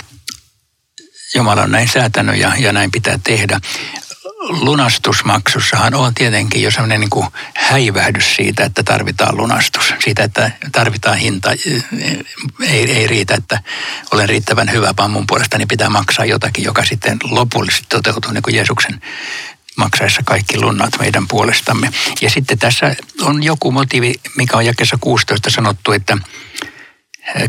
Jumala 1.35 1.61
on 1.61 1.71
näin 1.71 1.87
säätänyt 1.87 2.37
ja, 2.37 2.51
ja 2.59 2.73
näin 2.73 2.91
pitää 2.91 3.19
tehdä. 3.23 3.59
Lunastusmaksussahan 4.49 5.93
on 5.93 6.13
tietenkin 6.13 6.61
jo 6.61 6.71
sellainen 6.71 6.99
niin 6.99 7.09
kuin 7.09 7.27
häivähdys 7.55 8.35
siitä, 8.35 8.63
että 8.63 8.83
tarvitaan 8.83 9.37
lunastus. 9.37 9.93
Siitä, 10.03 10.23
että 10.23 10.51
tarvitaan 10.71 11.17
hinta. 11.17 11.51
Ei, 12.61 12.91
ei 12.91 13.07
riitä, 13.07 13.35
että 13.35 13.59
olen 14.11 14.29
riittävän 14.29 14.71
hyvä, 14.71 14.93
vaan 14.97 15.11
mun 15.11 15.27
puolestani 15.27 15.65
pitää 15.65 15.89
maksaa 15.89 16.25
jotakin, 16.25 16.63
joka 16.63 16.85
sitten 16.85 17.17
lopullisesti 17.23 17.85
toteutuu 17.89 18.31
niin 18.31 18.43
kuin 18.43 18.55
Jeesuksen 18.55 19.01
maksaessa 19.77 20.21
kaikki 20.25 20.59
lunnat 20.59 20.99
meidän 20.99 21.27
puolestamme. 21.27 21.91
Ja 22.21 22.29
sitten 22.29 22.59
tässä 22.59 22.95
on 23.21 23.43
joku 23.43 23.71
motiivi, 23.71 24.13
mikä 24.37 24.57
on 24.57 24.65
jakessa 24.65 24.97
16 25.01 25.49
sanottu, 25.49 25.91
että 25.91 26.17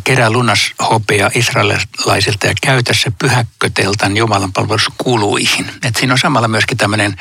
kerää 0.05 0.31
lunas 0.31 0.73
hopea 0.91 1.31
israelilaisilta 1.35 2.47
ja 2.47 2.55
käytä 2.63 2.95
se 2.95 3.13
pyhäkköteltan 3.19 4.17
Jumalan 4.17 4.53
palveluskuluihin. 4.53 5.71
Et 5.85 5.97
siinä 5.97 6.13
on 6.13 6.19
samalla 6.19 6.49
myöskin 6.49 6.79
tämmöinen 6.79 7.17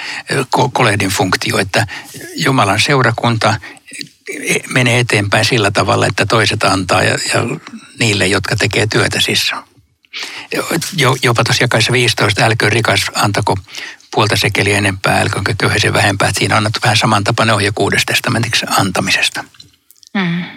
kolehdin 0.74 1.10
funktio, 1.10 1.58
että 1.58 1.88
Jumalan 2.36 2.80
seurakunta 2.80 3.56
e, 4.48 4.56
menee 4.70 5.00
eteenpäin 5.00 5.46
sillä 5.46 5.72
tavalla, 5.72 6.08
että 6.08 6.26
toiset 6.26 6.64
antaa 6.64 7.04
ja, 7.04 7.18
ja 7.34 7.58
niille, 8.00 8.28
jotka 8.28 8.56
tekee 8.56 8.88
työtä 8.88 9.22
siis. 9.22 9.52
Jopa 11.24 11.44
tuossa 11.44 11.64
jakaissa 11.64 11.92
15, 11.92 12.46
älkö 12.46 12.70
rikas 12.70 13.12
antako 13.16 13.58
puolta 14.12 14.36
sekeliä 14.36 14.78
enempää, 14.78 15.20
älköön 15.20 15.58
köyhäisen 15.58 15.94
vähempää. 15.94 16.32
Siinä 16.34 16.56
on 16.56 16.58
annettu 16.58 16.80
vähän 16.84 16.98
samantapainen 16.98 17.56
ohje 17.56 17.72
kuudesta 17.76 18.14
testamentiksi 18.14 18.66
antamisesta. 18.78 19.44
Mm. 20.14 20.57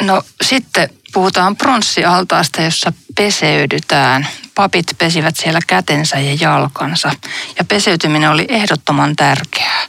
No 0.00 0.22
sitten 0.42 0.90
puhutaan 1.12 1.56
pronssialtaasta, 1.56 2.62
jossa 2.62 2.92
peseydytään. 3.16 4.28
Papit 4.54 4.86
pesivät 4.98 5.36
siellä 5.36 5.60
kätensä 5.66 6.18
ja 6.18 6.34
jalkansa. 6.40 7.12
Ja 7.58 7.64
peseytyminen 7.64 8.30
oli 8.30 8.46
ehdottoman 8.48 9.16
tärkeää. 9.16 9.88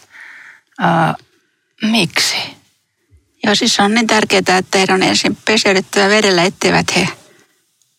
Ää, 0.79 1.15
miksi? 1.81 2.35
Joo, 3.43 3.55
siis 3.55 3.79
on 3.79 3.93
niin 3.93 4.07
tärkeää, 4.07 4.57
että 4.57 4.77
heidän 4.77 4.95
on 4.95 5.03
ensin 5.03 5.37
peseydyttävä 5.45 6.09
vedellä, 6.09 6.43
etteivät 6.43 6.95
he 6.95 7.09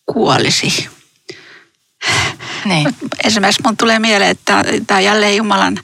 kuolisi. 0.06 0.88
Niin. 2.64 2.96
Esimerkiksi 3.24 3.62
mun 3.64 3.76
tulee 3.76 3.98
mieleen, 3.98 4.30
että 4.30 4.64
tämä 4.86 4.98
on 4.98 5.04
jälleen 5.04 5.36
Jumalan 5.36 5.80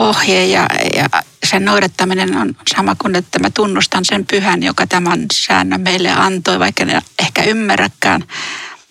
ohje 0.00 0.46
ja, 0.46 0.66
ja 0.96 1.22
sen 1.48 1.64
noudattaminen 1.64 2.36
on 2.36 2.54
sama 2.74 2.94
kuin, 2.94 3.16
että 3.16 3.38
mä 3.38 3.50
tunnustan 3.50 4.04
sen 4.04 4.26
pyhän, 4.26 4.62
joka 4.62 4.86
tämän 4.86 5.26
säännön 5.32 5.80
meille 5.80 6.10
antoi, 6.10 6.58
vaikka 6.58 6.84
ne 6.84 7.02
ehkä 7.18 7.42
ymmärräkään. 7.42 8.24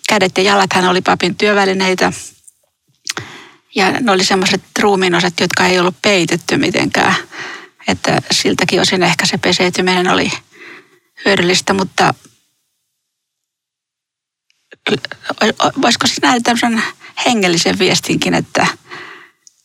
Kädet 0.08 0.38
ja 0.38 0.44
jalat 0.44 0.72
hän 0.72 0.88
oli 0.88 1.00
papin 1.00 1.36
työvälineitä. 1.36 2.12
Ja 3.74 3.92
ne 3.92 4.12
oli 4.12 4.24
semmoiset 4.24 4.62
ruumiinosat, 4.78 5.40
jotka 5.40 5.66
ei 5.66 5.78
ollut 5.78 6.02
peitetty 6.02 6.56
mitenkään. 6.56 7.14
Että 7.88 8.22
siltäkin 8.30 8.80
osin 8.80 9.02
ehkä 9.02 9.26
se 9.26 9.38
peseytyminen 9.38 10.10
oli 10.10 10.32
hyödyllistä, 11.24 11.74
mutta 11.74 12.14
voisiko 15.82 16.06
se 16.06 16.14
nähdä 16.22 16.40
tämmöisen 16.40 16.82
hengellisen 17.26 17.78
viestinkin, 17.78 18.34
että 18.34 18.66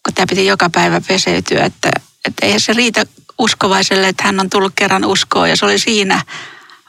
kun 0.03 0.13
tämä 0.13 0.25
piti 0.29 0.45
joka 0.45 0.69
päivä 0.69 1.01
peseytyä, 1.07 1.65
että, 1.65 1.91
että 2.25 2.45
eihän 2.45 2.59
se 2.59 2.73
riitä 2.73 3.05
uskovaiselle, 3.37 4.07
että 4.07 4.23
hän 4.23 4.39
on 4.39 4.49
tullut 4.49 4.73
kerran 4.75 5.05
uskoon 5.05 5.49
ja 5.49 5.55
se 5.55 5.65
oli 5.65 5.79
siinä, 5.79 6.21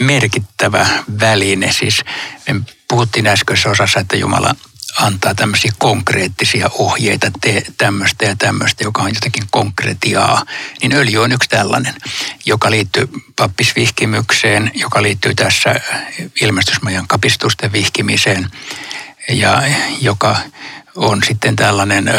merkittävä 0.00 0.86
väline. 1.20 1.72
Siis 1.72 2.04
me 2.48 2.60
puhuttiin 2.88 3.26
äskeisessä 3.26 3.70
osassa, 3.70 4.00
että 4.00 4.16
Jumala 4.16 4.54
antaa 5.00 5.34
tämmöisiä 5.34 5.72
konkreettisia 5.78 6.70
ohjeita, 6.78 7.30
tee 7.40 7.62
tämmöistä 7.78 8.24
ja 8.24 8.36
tämmöistä, 8.36 8.84
joka 8.84 9.02
on 9.02 9.14
jotenkin 9.14 9.44
konkretiaa, 9.50 10.46
niin 10.82 10.96
öljy 10.96 11.22
on 11.22 11.32
yksi 11.32 11.48
tällainen, 11.48 11.94
joka 12.46 12.70
liittyy 12.70 13.08
pappisvihkimykseen, 13.36 14.70
joka 14.74 15.02
liittyy 15.02 15.34
tässä 15.34 15.80
ilmestysmajan 16.40 17.08
kapistusten 17.08 17.72
vihkimiseen 17.72 18.50
ja 19.28 19.62
joka 20.00 20.36
on 20.96 21.22
sitten 21.22 21.56
tällainen 21.56 22.10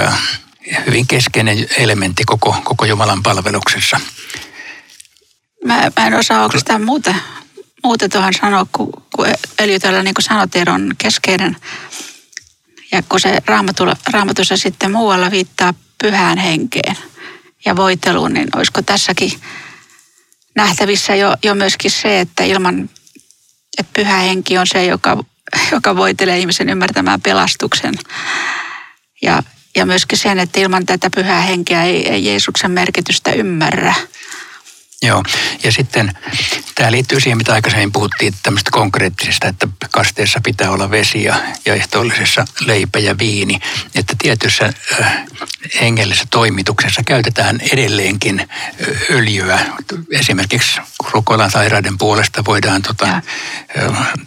hyvin 0.88 1.08
keskeinen 1.08 1.68
elementti 1.78 2.24
koko, 2.26 2.56
koko 2.64 2.86
Jumalan 2.86 3.24
palveluksessa. 3.24 4.00
Mä, 5.66 5.92
mä 6.00 6.08
en 6.08 6.14
osaa 6.14 6.44
oikeastaan 6.44 6.84
muuta, 6.84 7.16
muuta 7.84 8.10
tuohon 8.10 8.34
sanoa, 8.34 8.66
kun, 8.72 8.94
kun 9.16 9.28
öljy 9.62 9.80
täällä 9.80 10.04
niin 10.04 10.14
kuin 10.14 10.24
sanot, 10.24 10.50
on 10.74 10.96
keskeinen 10.98 11.58
ja 12.96 13.04
kun 13.10 13.20
se 13.20 13.42
raamatussa 14.12 14.58
sitten 14.58 14.92
muualla 14.92 15.32
viittaa 15.32 15.74
pyhään 16.02 16.38
henkeen 16.38 16.98
ja 17.66 17.76
voiteluun, 17.76 18.34
niin 18.34 18.48
olisiko 18.56 18.82
tässäkin 18.82 19.32
nähtävissä 20.56 21.16
jo, 21.16 21.36
jo 21.44 21.56
myöskin 21.56 21.92
se, 21.92 22.20
että 22.20 22.44
ilman, 22.44 22.90
että 23.78 23.92
pyhä 23.94 24.18
henki 24.18 24.58
on 24.58 24.68
se, 24.68 24.86
joka, 24.86 25.24
joka 25.72 25.96
voitelee 25.96 26.40
ihmisen 26.40 26.70
ymmärtämään 26.70 27.22
pelastuksen. 27.22 27.94
Ja, 29.22 29.44
ja 29.76 29.86
myöskin 29.86 30.18
sen, 30.18 30.40
että 30.40 30.60
ilman 30.60 30.86
tätä 30.86 31.10
pyhää 31.16 31.42
henkeä 31.42 31.84
ei, 31.84 32.10
ei 32.10 32.26
Jeesuksen 32.26 32.72
merkitystä 32.72 33.32
ymmärrä. 33.32 33.94
Joo, 35.02 35.24
ja 35.64 35.72
sitten 35.72 36.12
tämä 36.76 36.92
liittyy 36.92 37.20
siihen, 37.20 37.38
mitä 37.38 37.54
aikaisemmin 37.54 37.92
puhuttiin 37.92 38.34
tämmöistä 38.44 38.72
konkreettisesta, 38.72 39.48
että 39.48 39.68
kasteessa 39.92 40.40
pitää 40.44 40.72
olla 40.72 40.92
vesi 40.92 41.24
ja, 41.24 41.36
ja 41.66 41.74
ehtoollisessa 41.74 42.46
leipä 42.60 43.00
ja 43.00 43.18
viini. 43.18 43.60
Että 43.96 44.16
tietyssä 44.18 44.74
äh, 45.02 45.26
hengellisessä 45.82 46.28
toimituksessa 46.32 47.04
käytetään 47.04 47.60
edelleenkin 47.72 48.40
äh, 48.40 48.48
öljyä. 49.10 49.60
Esimerkiksi 50.12 50.82
rukoilan 51.12 51.52
sairaiden 51.52 51.98
puolesta 51.98 52.46
voidaan 52.46 52.82
tota, 52.82 53.06
äh, 53.08 53.24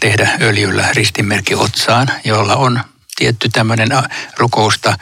tehdä 0.01 0.31
öljyllä 0.41 0.89
ristinmerkki 0.93 1.55
otsaan, 1.55 2.09
jolla 2.25 2.57
on 2.57 2.81
tietty 3.19 3.49
tämmöinen 3.49 3.89
rukousta 4.37 4.99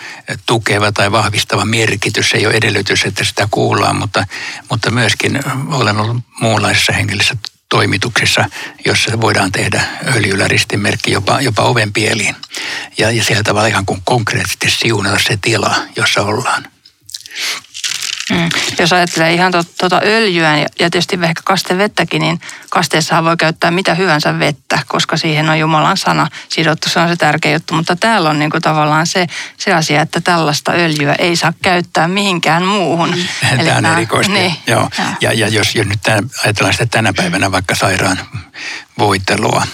tukeva 0.46 0.92
tai 0.92 1.12
vahvistava 1.12 1.64
merkitys. 1.64 2.34
ei 2.34 2.46
ole 2.46 2.54
edellytys, 2.54 3.04
että 3.04 3.24
sitä 3.24 3.48
kuullaan, 3.50 3.96
mutta, 3.96 4.26
mutta 4.70 4.90
myöskin 4.90 5.40
olen 5.70 5.96
ollut 5.96 6.16
muunlaisessa 6.40 6.92
hengellisessä 6.92 7.36
toimituksissa, 7.68 8.44
jossa 8.84 9.20
voidaan 9.20 9.52
tehdä 9.52 9.84
öljyllä 10.14 10.48
ristinmerkki 10.48 11.12
jopa, 11.12 11.40
jopa 11.40 11.62
ovenpieliin. 11.62 12.36
Ja, 12.98 13.10
ja 13.10 13.24
sieltä 13.24 13.42
tavalla 13.42 13.68
ihan 13.68 13.86
kuin 13.86 14.02
konkreettisesti 14.04 14.70
siunata 14.70 15.18
se 15.18 15.38
tila, 15.42 15.76
jossa 15.96 16.22
ollaan. 16.22 16.66
Mm. 18.30 18.48
Jos 18.78 18.92
ajattelee 18.92 19.32
ihan 19.32 19.52
tuota 19.80 20.00
öljyä 20.04 20.56
ja 20.56 20.66
tietysti 20.78 21.18
ehkä 21.22 21.42
kastevettäkin, 21.44 22.22
niin 22.22 22.40
kasteessahan 22.70 23.24
voi 23.24 23.36
käyttää 23.36 23.70
mitä 23.70 23.94
hyvänsä 23.94 24.38
vettä, 24.38 24.78
koska 24.86 25.16
siihen 25.16 25.50
on 25.50 25.58
Jumalan 25.58 25.96
sana 25.96 26.28
sidottu. 26.48 26.88
Se 26.88 27.00
on 27.00 27.08
se 27.08 27.16
tärkeä 27.16 27.52
juttu. 27.52 27.74
Mutta 27.74 27.96
täällä 27.96 28.30
on 28.30 28.38
niinku 28.38 28.60
tavallaan 28.60 29.06
se, 29.06 29.26
se 29.56 29.72
asia, 29.72 30.02
että 30.02 30.20
tällaista 30.20 30.72
öljyä 30.72 31.14
ei 31.18 31.36
saa 31.36 31.52
käyttää 31.62 32.08
mihinkään 32.08 32.64
muuhun. 32.64 33.10
Mm. 33.10 33.64
Tämä 33.64 33.78
on 33.78 33.84
erikoista. 33.84 34.32
Niin. 34.32 34.56
Joo. 34.66 34.90
Ja, 35.20 35.32
ja 35.32 35.48
jos, 35.48 35.74
jos 35.74 35.86
nyt 35.86 36.00
tämän, 36.02 36.30
ajatellaan 36.44 36.74
sitä 36.74 36.86
tänä 36.86 37.12
päivänä 37.12 37.52
vaikka 37.52 37.74
sairaan 37.74 38.18
voitelua, 38.98 39.66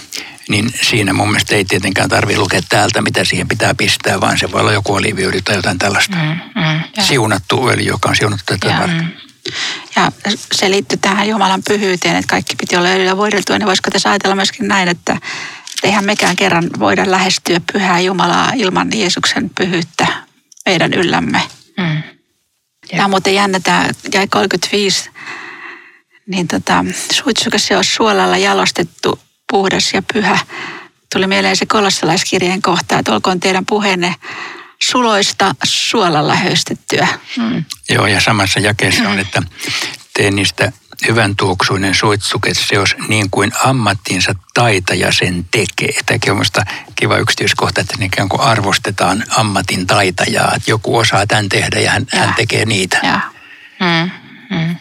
niin 0.49 0.73
siinä 0.81 1.13
mun 1.13 1.27
mielestä 1.27 1.55
ei 1.55 1.65
tietenkään 1.65 2.09
tarvitse 2.09 2.39
lukea 2.39 2.61
täältä, 2.69 3.01
mitä 3.01 3.25
siihen 3.25 3.47
pitää 3.47 3.75
pistää, 3.75 4.21
vaan 4.21 4.37
se 4.37 4.51
voi 4.51 4.61
olla 4.61 4.73
joku 4.73 4.93
oliiviöljy 4.93 5.41
tai 5.41 5.55
jotain 5.55 5.79
tällaista. 5.79 6.15
Mm, 6.15 6.61
mm, 6.61 7.03
siunattu 7.03 7.69
öljy, 7.69 7.87
joka 7.87 8.09
on 8.09 8.15
siunattu 8.15 8.43
tätä 8.45 8.67
ja, 8.67 8.79
varten. 8.79 8.97
Mm. 8.97 9.11
Ja 9.95 10.11
se 10.51 10.71
liittyy 10.71 10.97
tähän 10.97 11.27
Jumalan 11.27 11.63
pyhyyteen, 11.67 12.15
että 12.15 12.29
kaikki 12.29 12.55
piti 12.55 12.75
olla 12.75 12.89
öljyllä 12.89 13.17
voideltua, 13.17 13.59
niin 13.59 13.67
voisiko 13.67 13.91
tässä 13.91 14.09
ajatella 14.09 14.35
myöskin 14.35 14.67
näin, 14.67 14.87
että 14.87 15.17
eihän 15.83 16.05
mekään 16.05 16.35
kerran 16.35 16.69
voida 16.79 17.11
lähestyä 17.11 17.61
pyhää 17.73 17.99
Jumalaa 17.99 18.51
ilman 18.55 18.89
Jeesuksen 18.93 19.49
pyhyyttä 19.57 20.07
meidän 20.65 20.93
yllämme. 20.93 21.41
Mm. 21.77 22.03
Tämä 22.91 23.05
on 23.05 23.09
muuten 23.09 23.35
jännä, 23.35 23.59
tämä 23.59 23.89
jäi 24.13 24.27
35, 24.27 25.09
niin 26.27 26.47
tota, 26.47 26.85
suitsukas 27.11 27.67
se 27.67 27.77
on 27.77 27.83
suolalla 27.83 28.37
jalostettu 28.37 29.19
puhdas 29.51 29.93
ja 29.93 30.01
pyhä. 30.13 30.39
Tuli 31.13 31.27
mieleen 31.27 31.55
se 31.55 31.65
kolossalaiskirjeen 31.65 32.61
kohta, 32.61 32.99
että 32.99 33.13
olkoon 33.13 33.39
teidän 33.39 33.65
puheenne 33.65 34.15
suloista 34.81 35.55
suolalla 35.63 36.35
höystettyä. 36.35 37.07
Mm. 37.37 37.63
Joo, 37.89 38.07
ja 38.07 38.21
samassa 38.21 38.59
jakeessa 38.59 39.09
on, 39.09 39.19
että 39.19 39.41
tee 40.13 40.31
niistä 40.31 40.71
hyvän 41.07 41.35
tuoksuinen 41.35 41.95
suitsuket 41.95 42.57
seos 42.57 42.95
niin 43.07 43.29
kuin 43.29 43.51
ammattinsa 43.63 44.35
taitaja 44.53 45.11
sen 45.11 45.45
tekee. 45.51 45.93
Tämäkin 46.05 46.31
on 46.31 46.37
minusta 46.37 46.65
kiva 46.95 47.17
yksityiskohta, 47.17 47.81
että 47.81 47.95
niin 47.97 48.11
kuin 48.29 48.41
arvostetaan 48.41 49.23
ammatin 49.29 49.87
taitajaa, 49.87 50.53
että 50.55 50.71
joku 50.71 50.97
osaa 50.97 51.27
tämän 51.27 51.49
tehdä 51.49 51.79
ja 51.79 51.91
hän, 51.91 52.05
ja. 52.13 52.19
hän 52.19 52.33
tekee 52.33 52.65
niitä. 52.65 52.99
Ja. 53.03 53.19
Mm. 53.79 54.11
Mm. 54.57 54.75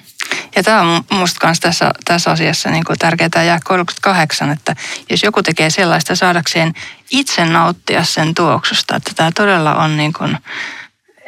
Ja 0.56 0.62
tämä 0.62 0.80
on 0.80 1.04
minusta 1.10 1.46
myös 1.46 1.60
tässä, 1.60 1.90
tässä 2.04 2.30
asiassa 2.30 2.70
niin 2.70 2.84
kuin 2.84 2.98
tärkeää 2.98 3.44
ja 3.44 3.58
38, 3.64 4.50
että 4.50 4.76
jos 5.10 5.22
joku 5.22 5.42
tekee 5.42 5.70
sellaista 5.70 6.14
saadakseen 6.14 6.72
itse 7.10 7.44
nauttia 7.44 8.04
sen 8.04 8.34
tuoksusta, 8.34 8.96
että 8.96 9.10
tämä 9.16 9.30
todella 9.34 9.74
on 9.74 9.96
niin 9.96 10.12
kuin, 10.12 10.38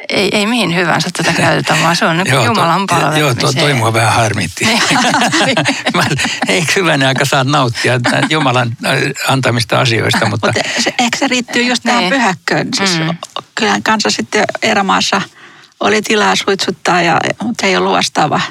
ei, 0.09 0.29
ei 0.35 0.45
mihin 0.45 0.75
hyvänsä 0.75 1.09
tätä 1.17 1.33
käytetä, 1.33 1.77
vaan 1.83 1.95
se 1.95 2.05
on 2.05 2.17
niin 2.17 2.33
joo, 2.33 2.45
Jumalan 2.45 2.87
palvelemiseen. 2.87 3.21
Joo, 3.21 3.33
tuo, 3.33 3.53
toi 3.53 3.73
mua 3.73 3.93
vähän 3.93 4.13
harmitti. 4.13 4.65
Niin. 4.65 4.81
Eikö 6.47 6.71
hyvänä 6.75 7.07
aika 7.07 7.25
saat 7.25 7.47
nauttia 7.47 7.99
Jumalan 8.29 8.77
äh, 8.85 8.93
antamista 9.27 9.79
asioista, 9.79 10.25
mutta... 10.25 10.47
mutta 10.47 10.69
se, 10.81 10.93
ehkä 10.99 11.17
se 11.19 11.27
riittyy 11.27 11.63
just 11.63 11.83
tähän 11.83 11.99
niin. 11.99 12.13
pyhäkköön. 12.13 12.67
Siis 12.75 12.99
mm. 12.99 13.17
Kyllähän 13.55 13.83
kanssa 13.83 14.09
sitten 14.09 14.43
erämaassa 14.63 15.21
oli 15.79 16.01
tilaa 16.01 16.35
suitsuttaa, 16.35 17.01
ja, 17.01 17.19
mutta 17.43 17.67
ei 17.67 17.77
ollut 17.77 17.91
vastaava 17.93 18.41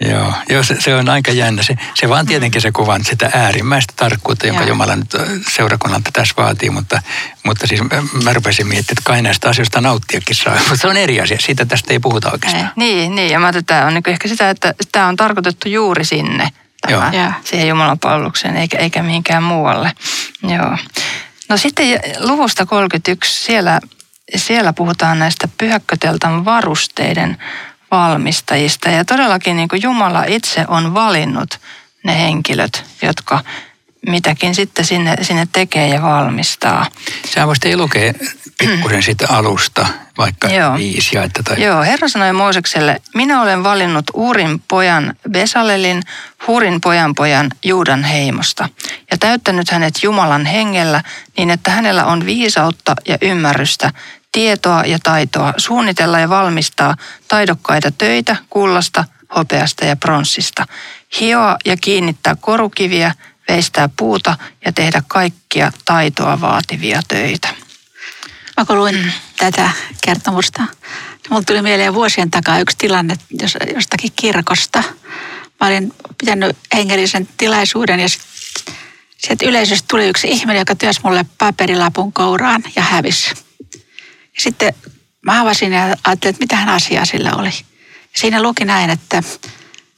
Joo, 0.00 0.32
joo 0.48 0.62
se, 0.62 0.80
se 0.80 0.94
on 0.94 1.08
aika 1.08 1.32
jännä. 1.32 1.62
Se, 1.62 1.76
se 1.94 2.08
vaan 2.08 2.26
tietenkin 2.26 2.60
se 2.60 2.72
kuvan 2.72 3.04
sitä 3.04 3.30
äärimmäistä 3.34 3.92
tarkkuutta, 3.96 4.46
jonka 4.46 4.64
Jumala 4.64 4.96
nyt 4.96 5.16
seurakunnalta 5.48 6.10
tässä 6.12 6.34
vaatii, 6.36 6.70
mutta, 6.70 7.02
mutta 7.44 7.66
siis 7.66 7.80
mä 8.24 8.32
rupesin 8.32 8.66
miettimään, 8.66 8.98
että 8.98 9.02
kai 9.04 9.22
näistä 9.22 9.48
asioista 9.48 9.80
nauttiakin 9.80 10.36
saa. 10.36 10.54
Mutta 10.68 10.76
se 10.76 10.88
on 10.88 10.96
eri 10.96 11.20
asia, 11.20 11.38
siitä 11.40 11.64
tästä 11.64 11.92
ei 11.92 11.98
puhuta 11.98 12.30
oikeastaan. 12.32 12.64
Ei, 12.64 12.70
niin, 12.76 13.14
niin, 13.14 13.30
ja 13.30 13.38
mä 13.38 13.48
että 13.48 13.62
tämä 13.62 13.86
on 13.86 13.94
niin 13.94 14.08
ehkä 14.08 14.28
sitä, 14.28 14.50
että 14.50 14.74
tämä 14.92 15.06
on 15.06 15.16
tarkoitettu 15.16 15.68
juuri 15.68 16.04
sinne, 16.04 16.48
tämä, 16.80 17.10
Joo. 17.12 17.32
siihen 17.44 17.68
Jumalan 17.68 17.98
palvelukseen, 17.98 18.56
eikä, 18.56 18.78
eikä 18.78 19.02
mihinkään 19.02 19.42
muualle. 19.42 19.92
Joo. 20.42 20.76
No 21.48 21.56
sitten 21.56 22.00
luvusta 22.18 22.66
31, 22.66 23.44
siellä, 23.44 23.80
siellä 24.36 24.72
puhutaan 24.72 25.18
näistä 25.18 25.48
pyhäkköteltan 25.58 26.44
varusteiden 26.44 27.38
valmistajista. 27.90 28.88
Ja 28.88 29.04
todellakin 29.04 29.56
niin 29.56 29.68
kuin 29.68 29.82
Jumala 29.82 30.24
itse 30.24 30.64
on 30.68 30.94
valinnut 30.94 31.60
ne 32.04 32.20
henkilöt, 32.20 32.84
jotka 33.02 33.40
mitäkin 34.06 34.54
sitten 34.54 34.84
sinne, 34.84 35.16
sinne 35.22 35.48
tekee 35.52 35.88
ja 35.88 36.02
valmistaa. 36.02 36.86
Sä 37.34 37.46
voisit 37.46 37.74
lukea 37.74 38.12
pikkusen 38.58 39.02
siitä 39.02 39.26
alusta, 39.28 39.86
vaikka 40.18 40.48
Joo. 40.48 40.74
viisi 40.76 41.16
jaetta. 41.16 41.42
Tai... 41.42 41.62
Joo, 41.62 41.82
Herra 41.82 42.08
sanoi 42.08 42.32
Moosekselle, 42.32 43.00
minä 43.14 43.42
olen 43.42 43.64
valinnut 43.64 44.04
Uurin 44.14 44.62
pojan 44.68 45.14
Besalelin, 45.30 46.02
Hurin 46.46 46.80
pojan 46.80 47.14
pojan 47.14 47.50
Juudan 47.64 48.04
heimosta 48.04 48.68
ja 49.10 49.18
täyttänyt 49.18 49.70
hänet 49.70 50.02
Jumalan 50.02 50.46
hengellä 50.46 51.02
niin, 51.36 51.50
että 51.50 51.70
hänellä 51.70 52.04
on 52.04 52.26
viisautta 52.26 52.94
ja 53.08 53.18
ymmärrystä 53.22 53.92
tietoa 54.32 54.84
ja 54.84 54.98
taitoa 55.02 55.54
suunnitella 55.56 56.18
ja 56.18 56.28
valmistaa 56.28 56.96
taidokkaita 57.28 57.90
töitä 57.90 58.36
kullasta, 58.50 59.04
hopeasta 59.36 59.84
ja 59.84 59.96
pronssista, 59.96 60.66
hioa 61.20 61.56
ja 61.64 61.76
kiinnittää 61.76 62.36
korukiviä, 62.40 63.14
veistää 63.48 63.88
puuta 63.96 64.36
ja 64.64 64.72
tehdä 64.72 65.02
kaikkia 65.08 65.72
taitoa 65.84 66.40
vaativia 66.40 67.02
töitä. 67.08 67.48
Mä 68.56 68.64
kun 68.64 68.78
luin 68.78 69.12
tätä 69.38 69.70
kertomusta, 70.04 70.62
Mulla 71.30 71.42
tuli 71.42 71.62
mieleen 71.62 71.94
vuosien 71.94 72.30
takaa 72.30 72.58
yksi 72.58 72.76
tilanne 72.76 73.16
jostakin 73.74 74.12
kirkosta. 74.16 74.82
Mä 75.60 75.66
olin 75.66 75.92
pitänyt 76.18 76.56
hengellisen 76.74 77.28
tilaisuuden 77.36 78.00
ja 78.00 78.08
sieltä 79.18 79.46
yleisöstä 79.46 79.86
tuli 79.90 80.08
yksi 80.08 80.28
ihminen, 80.28 80.58
joka 80.58 80.74
työsi 80.74 81.00
mulle 81.04 81.24
paperilapun 81.38 82.12
kouraan 82.12 82.62
ja 82.76 82.82
hävisi. 82.82 83.49
Sitten 84.42 84.74
mä 85.22 85.40
avasin 85.40 85.72
ja 85.72 85.82
ajattelin, 85.82 86.34
että 86.34 86.42
mitähän 86.42 86.68
asiaa 86.68 87.04
sillä 87.04 87.34
oli. 87.34 87.50
Siinä 88.16 88.42
luki 88.42 88.64
näin, 88.64 88.90
että 88.90 89.22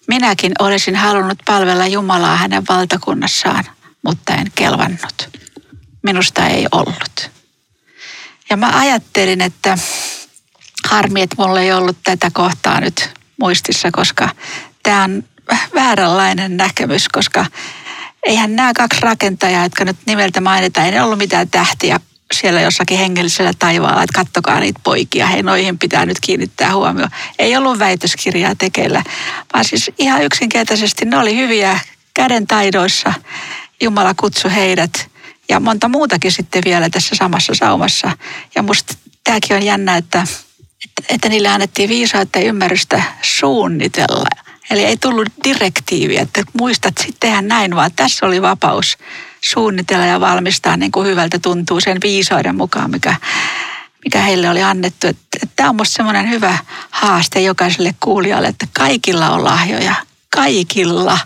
minäkin 0.08 0.52
olisin 0.58 0.96
halunnut 0.96 1.38
palvella 1.46 1.86
Jumalaa 1.86 2.36
hänen 2.36 2.62
valtakunnassaan, 2.68 3.64
mutta 4.04 4.34
en 4.34 4.52
kelvannut. 4.54 5.28
Minusta 6.02 6.46
ei 6.46 6.66
ollut. 6.72 7.30
Ja 8.50 8.56
mä 8.56 8.78
ajattelin, 8.78 9.40
että 9.40 9.78
harmi, 10.88 11.22
että 11.22 11.36
mulla 11.38 11.60
ei 11.60 11.72
ollut 11.72 11.96
tätä 12.04 12.30
kohtaa 12.32 12.80
nyt 12.80 13.10
muistissa, 13.40 13.90
koska 13.92 14.28
tämä 14.82 15.04
on 15.04 15.24
vääränlainen 15.74 16.56
näkemys, 16.56 17.08
koska 17.08 17.46
eihän 18.26 18.56
nämä 18.56 18.72
kaksi 18.74 19.00
rakentajaa, 19.00 19.62
jotka 19.62 19.84
nyt 19.84 19.96
nimeltä 20.06 20.40
mainitaan, 20.40 20.86
ei 20.86 20.92
ne 20.92 21.02
ollut 21.02 21.18
mitään 21.18 21.50
tähtiä 21.50 22.00
siellä 22.32 22.60
jossakin 22.60 22.98
hengellisellä 22.98 23.52
taivaalla, 23.58 24.02
että 24.02 24.14
kattokaa 24.14 24.60
niitä 24.60 24.80
poikia, 24.84 25.26
hei 25.26 25.42
noihin 25.42 25.78
pitää 25.78 26.06
nyt 26.06 26.20
kiinnittää 26.20 26.74
huomioon. 26.74 27.10
Ei 27.38 27.56
ollut 27.56 27.78
väitöskirjaa 27.78 28.54
tekeillä, 28.54 29.04
vaan 29.52 29.64
siis 29.64 29.90
ihan 29.98 30.22
yksinkertaisesti 30.22 31.04
ne 31.04 31.18
oli 31.18 31.36
hyviä 31.36 31.80
käden 32.14 32.46
taidoissa. 32.46 33.12
Jumala 33.80 34.14
kutsui 34.14 34.54
heidät 34.54 35.10
ja 35.48 35.60
monta 35.60 35.88
muutakin 35.88 36.32
sitten 36.32 36.62
vielä 36.64 36.90
tässä 36.90 37.14
samassa 37.14 37.54
saumassa. 37.54 38.16
Ja 38.54 38.62
musta 38.62 38.94
tämäkin 39.24 39.56
on 39.56 39.62
jännä, 39.62 39.96
että, 39.96 40.26
että 41.08 41.28
niille 41.28 41.48
annettiin 41.48 41.88
viisautta 41.88 42.38
ja 42.38 42.44
ymmärrystä 42.44 43.02
suunnitella. 43.22 44.26
Eli 44.70 44.84
ei 44.84 44.96
tullut 44.96 45.28
direktiiviä, 45.44 46.22
että 46.22 46.42
muistat 46.58 46.94
sitten 46.98 47.48
näin, 47.48 47.76
vaan 47.76 47.90
tässä 47.96 48.26
oli 48.26 48.42
vapaus 48.42 48.98
suunnitella 49.44 50.06
ja 50.06 50.20
valmistaa 50.20 50.76
niin 50.76 50.92
kuin 50.92 51.06
hyvältä 51.06 51.38
tuntuu 51.38 51.80
sen 51.80 51.98
viisauden 52.02 52.56
mukaan, 52.56 52.90
mikä, 52.90 53.16
mikä 54.04 54.22
heille 54.22 54.50
oli 54.50 54.62
annettu. 54.62 55.06
Tämä 55.56 55.68
on 55.68 55.74
minusta 55.74 55.94
semmoinen 55.94 56.30
hyvä 56.30 56.58
haaste 56.90 57.40
jokaiselle 57.40 57.94
kuulijalle, 58.00 58.48
että 58.48 58.66
kaikilla 58.72 59.30
on 59.30 59.44
lahjoja. 59.44 59.94
Kaikilla. 60.30 61.18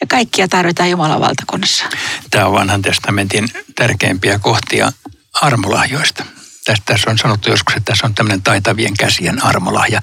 Ja 0.00 0.06
kaikkia 0.06 0.48
tarvitaan 0.48 0.90
Jumalan 0.90 1.20
valtakunnassa. 1.20 1.84
Tämä 2.30 2.46
on 2.46 2.52
vanhan 2.52 2.82
testamentin 2.82 3.48
tärkeimpiä 3.74 4.38
kohtia 4.38 4.92
armolahjoista. 5.32 6.24
Tästä 6.68 6.84
tässä 6.86 7.10
on 7.10 7.18
sanottu 7.18 7.50
joskus, 7.50 7.76
että 7.76 7.92
tässä 7.92 8.06
on 8.06 8.14
tämmöinen 8.14 8.42
taitavien 8.42 8.94
käsien 8.98 9.44
armolahja, 9.44 10.00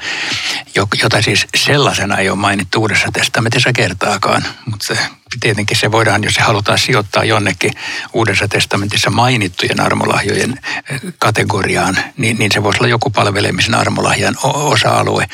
jota 1.02 1.22
siis 1.22 1.48
sellaisena 1.56 2.18
ei 2.18 2.30
ole 2.30 2.38
mainittu 2.38 2.82
Uudessa 2.82 3.08
testamentissa 3.14 3.74
kertaakaan. 3.74 4.46
Mutta 4.66 4.86
se, 4.86 4.98
tietenkin 5.40 5.78
se 5.78 5.92
voidaan, 5.92 6.24
jos 6.24 6.34
se 6.34 6.42
halutaan 6.42 6.78
sijoittaa 6.78 7.24
jonnekin 7.24 7.72
Uudessa 8.14 8.48
testamentissa 8.48 9.10
mainittujen 9.10 9.80
armolahjojen 9.80 10.60
eh, 10.90 11.02
kategoriaan, 11.20 11.98
niin, 12.18 12.38
niin 12.38 12.52
se 12.52 12.64
voisi 12.64 12.80
olla 12.80 12.88
joku 12.88 13.10
palvelemisen 13.10 13.76
armolahjan 13.76 14.36
osa-alue 14.44 15.28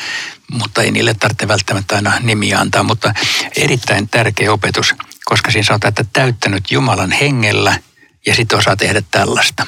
mutta 0.52 0.82
ei 0.82 0.92
niille 0.92 1.14
tarvitse 1.14 1.48
välttämättä 1.48 1.96
aina 1.96 2.20
nimiä 2.20 2.60
antaa. 2.60 2.84
Mutta 2.84 3.14
erittäin 3.58 4.10
tärkeä 4.10 4.54
opetus, 4.54 4.96
koska 5.26 5.52
siinä 5.52 5.64
sanotaan, 5.64 5.90
että 5.90 6.06
täyttänyt 6.14 6.72
Jumalan 6.72 7.12
hengellä 7.12 7.80
ja 8.26 8.36
sitten 8.36 8.60
osaa 8.60 8.76
tehdä 8.76 9.02
tällaista. 9.12 9.66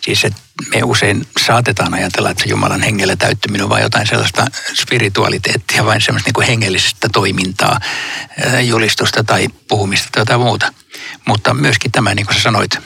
Siis 0.00 0.24
että 0.24 0.40
me 0.74 0.82
usein 0.82 1.26
saatetaan 1.46 1.94
ajatella, 1.94 2.30
että 2.30 2.44
Jumalan 2.48 2.82
hengellä 2.82 3.16
täyttyminen 3.16 3.64
on 3.64 3.70
vain 3.70 3.82
jotain 3.82 4.06
sellaista 4.06 4.46
spiritualiteettia, 4.74 5.84
vain 5.84 6.00
semmoista 6.00 6.28
niin 6.28 6.34
kuin 6.34 6.46
hengellisestä 6.46 7.08
toimintaa, 7.12 7.80
julistusta 8.62 9.24
tai 9.24 9.48
puhumista 9.68 10.08
tai 10.12 10.20
jotain 10.20 10.40
muuta. 10.40 10.72
Mutta 11.26 11.54
myöskin 11.54 11.92
tämä, 11.92 12.14
niin 12.14 12.26
kuin 12.26 12.36
sä 12.36 12.42
sanoit, 12.42 12.78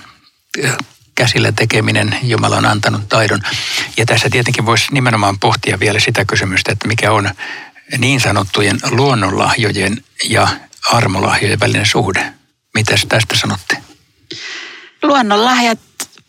käsillä 1.15 1.53
tekeminen, 1.53 2.19
Jumala 2.23 2.57
on 2.57 2.67
antanut 2.67 3.09
taidon. 3.09 3.43
Ja 3.97 4.07
tässä 4.07 4.31
tietenkin 4.31 4.67
voisi 4.67 4.87
nimenomaan 4.93 5.39
pohtia 5.39 5.81
vielä 5.81 6.01
sitä 6.01 6.25
kysymystä, 6.25 6.73
että 6.73 6.89
mikä 6.89 7.13
on 7.13 7.31
niin 7.99 8.21
sanottujen 8.21 8.81
luonnonlahjojen 8.91 10.05
ja 10.25 10.49
armolahjojen 10.93 11.61
välinen 11.61 11.87
suhde. 11.87 12.33
Mitäs 12.75 13.07
tästä 13.09 13.37
sanotte? 13.37 13.77
Luonnonlahjat 15.03 15.79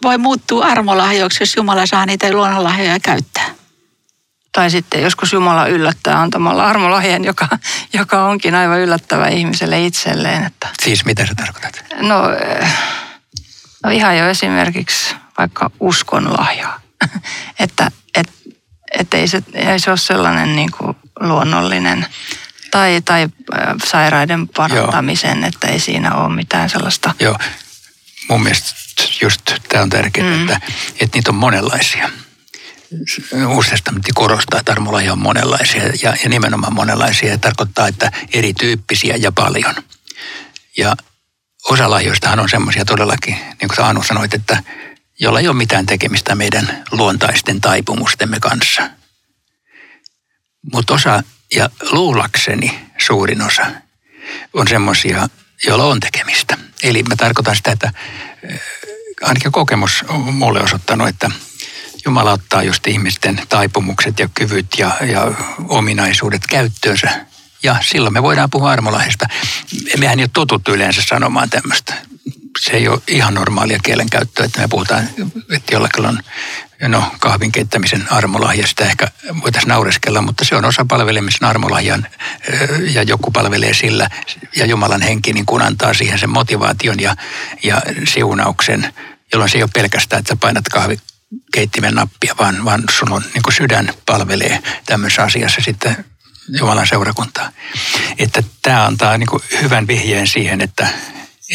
voi 0.04 0.18
muuttua 0.18 0.66
armolahjoiksi, 0.66 1.44
jos 1.44 1.56
Jumala 1.56 1.86
saa 1.86 2.06
niitä 2.06 2.32
luonnonlahjoja 2.32 3.00
käyttää. 3.00 3.50
Tai 4.52 4.72
sitten 4.72 5.02
joskus 5.02 5.34
Jumala 5.34 5.68
yllättää 5.68 6.22
antamalla 6.22 6.68
armolahjen, 6.68 7.24
joka, 7.24 7.48
joka 7.94 8.26
onkin 8.26 8.56
aivan 8.56 8.80
yllättävä 8.80 9.28
ihmiselle 9.28 9.86
itselleen. 9.86 10.44
Että... 10.44 10.68
Siis 10.84 11.06
mitä 11.06 11.26
sä 11.26 11.36
tarkoitat? 11.36 11.84
No, 12.02 12.22
no 13.84 13.90
ihan 13.92 14.18
jo 14.18 14.30
esimerkiksi 14.30 15.16
vaikka 15.38 15.72
uskonlahja. 15.80 16.80
että 17.60 17.92
et, 18.16 18.34
et 19.00 19.14
ei, 19.14 19.28
se, 19.28 19.44
ei 19.54 19.80
se 19.80 19.90
ole 19.90 19.98
sellainen 19.98 20.56
niin 20.56 20.72
kuin 20.72 20.98
luonnollinen 21.20 22.06
tai, 22.72 23.02
tai 23.06 23.28
sairaiden 23.86 24.48
parantamisen, 24.48 25.38
Joo. 25.38 25.48
että 25.48 25.68
ei 25.68 25.80
siinä 25.80 26.16
ole 26.16 26.36
mitään 26.36 26.70
sellaista. 26.70 27.16
Joo, 27.20 27.38
mun 28.30 28.44
mielestä 28.44 28.87
just 29.22 29.42
tämä 29.70 29.84
on 29.84 29.90
tärkeää, 29.90 30.36
mm. 30.36 30.42
että, 30.42 30.62
että 31.00 31.18
niitä 31.18 31.32
on 31.32 31.36
monenlaisia. 31.36 32.10
Uusi 33.48 33.70
testamentti 33.70 34.12
korostaa, 34.16 34.60
että 34.60 34.72
armolajia 34.72 35.12
on 35.12 35.20
monenlaisia 35.20 35.84
ja, 35.84 36.16
ja 36.24 36.30
nimenomaan 36.30 36.74
monenlaisia. 36.74 37.32
Ja 37.32 37.38
tarkoittaa, 37.38 37.88
että 37.88 38.12
erityyppisiä 38.34 39.16
ja 39.16 39.32
paljon. 39.32 39.76
Ja 40.78 40.96
osa 41.70 41.90
lahjoistahan 41.90 42.40
on 42.40 42.50
semmoisia 42.50 42.86
todellakin, 42.86 43.34
niin 43.34 43.70
kuin 43.76 43.86
Anu 43.86 44.04
sanoit, 44.04 44.34
että 44.34 44.64
jolla 45.20 45.40
ei 45.40 45.48
ole 45.48 45.56
mitään 45.56 45.86
tekemistä 45.86 46.36
meidän 46.36 46.84
luontaisten 46.92 47.62
taipumustemme 47.62 48.40
kanssa. 48.40 48.90
Mutta 50.74 50.94
osa, 50.94 51.24
ja 51.56 51.70
luulakseni 51.92 52.80
suurin 52.98 53.42
osa, 53.42 53.66
on 54.54 54.68
semmoisia, 54.68 55.30
joilla 55.68 55.86
on 55.86 56.00
tekemistä. 56.00 56.58
Eli 56.84 57.04
mä 57.04 57.16
tarkoitan 57.16 57.56
sitä, 57.56 57.72
että 57.72 57.92
ainakin 59.22 59.52
kokemus 59.52 60.06
on 60.08 60.34
mulle 60.34 60.62
osoittanut, 60.62 61.08
että 61.08 61.32
Jumala 62.06 62.32
ottaa 62.32 62.64
just 62.64 62.88
ihmisten 62.88 63.42
taipumukset 63.50 64.20
ja 64.20 64.30
kyvyt 64.34 64.68
ja, 64.78 64.92
ja 65.02 65.32
ominaisuudet 65.68 66.48
käyttöönsä. 66.50 67.26
Ja 67.64 67.76
silloin 67.82 68.14
me 68.14 68.24
voidaan 68.24 68.50
puhua 68.50 68.72
armolahjesta. 68.72 69.28
Mehän 69.98 70.20
ei 70.20 70.24
ole 70.24 70.30
totuttu 70.34 70.74
yleensä 70.74 71.02
sanomaan 71.08 71.50
tämmöistä. 71.50 71.94
Se 72.60 72.72
ei 72.72 72.88
ole 72.88 73.02
ihan 73.08 73.34
normaalia 73.34 73.80
kielenkäyttöä, 73.84 74.46
että 74.46 74.62
me 74.62 74.68
puhutaan, 74.68 75.10
että 75.52 75.76
jollakin 75.76 76.06
on 76.06 76.20
no, 76.82 77.12
kahvin 77.20 77.52
keittämisen 77.52 78.12
armolahja, 78.12 78.68
sitä 78.68 78.86
ehkä 78.86 79.12
voitaisiin 79.42 79.70
naureskella, 79.70 80.22
mutta 80.22 80.46
se 80.46 80.56
on 80.56 80.66
osa 80.66 80.86
palvelemisen 80.90 81.48
armolahjan 81.48 82.08
ja 82.94 83.04
joku 83.04 83.32
palvelee 83.32 83.74
sillä 83.74 84.10
ja 84.56 84.66
Jumalan 84.66 85.02
henki 85.02 85.34
niin 85.34 85.46
kun 85.46 85.62
antaa 85.62 85.94
siihen 85.94 86.20
sen 86.20 86.30
motivaation 86.30 87.00
ja, 87.00 87.16
ja 87.64 87.82
siunauksen, 88.08 88.94
jolloin 89.34 89.50
se 89.50 89.58
ei 89.58 89.64
ole 89.64 89.70
pelkästään, 89.74 90.20
että 90.20 90.30
sä 90.34 90.38
painat 90.42 90.70
kahvikeittimen 90.70 91.96
nappia, 91.96 92.36
vaan, 92.40 92.66
vaan 92.66 92.84
sun 92.90 93.12
on, 93.12 93.24
niin 93.34 93.54
sydän 93.58 93.94
palvelee 94.06 94.64
tämmöisessä 94.86 95.24
asiassa 95.24 95.62
sitten 95.62 96.06
Jumalan 96.60 96.88
seurakuntaa. 96.88 97.52
Että 98.18 98.44
tämä 98.62 98.86
antaa 98.86 99.18
niin 99.18 99.62
hyvän 99.62 99.88
vihjeen 99.88 100.28
siihen, 100.28 100.62
että, 100.62 100.88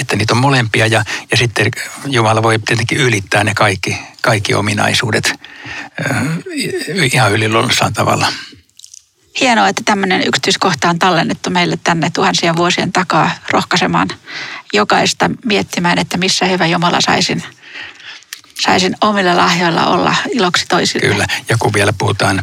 että 0.01 0.17
niitä 0.17 0.35
on 0.35 0.41
molempia 0.41 0.87
ja, 0.87 1.05
ja 1.31 1.37
sitten 1.37 1.67
Jumala 2.07 2.43
voi 2.43 2.59
tietenkin 2.59 2.99
ylittää 2.99 3.45
ne 3.45 3.55
kaikki, 3.55 3.99
kaikki 4.21 4.55
ominaisuudet 4.55 5.35
ihan 7.13 7.33
yliluonnossaan 7.33 7.93
tavalla. 7.93 8.33
Hienoa, 9.41 9.69
että 9.69 9.83
tämmöinen 9.85 10.23
yksityiskohta 10.27 10.91
on 10.91 10.99
tallennettu 10.99 11.51
meille 11.51 11.79
tänne 11.85 12.11
tuhansien 12.11 12.57
vuosien 12.57 12.93
takaa 12.93 13.31
rohkaisemaan 13.51 14.09
jokaista 14.73 15.31
miettimään, 15.45 15.99
että 15.99 16.19
missä 16.19 16.47
hyvä 16.47 16.67
Jumala 16.67 17.01
saisin, 17.01 17.43
saisin 18.61 18.97
omilla 19.01 19.37
lahjoilla 19.37 19.87
olla 19.87 20.17
iloksi 20.33 20.67
toisille. 20.69 21.09
Kyllä, 21.09 21.27
ja 21.49 21.57
kun 21.59 21.73
vielä 21.73 21.93
puhutaan 21.93 22.43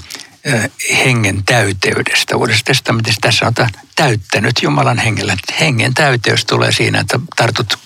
hengen 1.06 1.44
täyteydestä. 1.46 2.38
Uudessa 2.38 2.66
testamentissa 2.66 3.22
tässä 3.22 3.48
on 3.48 3.54
täyttänyt 3.96 4.56
Jumalan 4.62 4.98
hengellä. 4.98 5.38
Hengen 5.60 5.94
täyteys 5.94 6.46
tulee 6.46 6.72
siinä, 6.72 7.00
että 7.00 7.20
tartut 7.36 7.80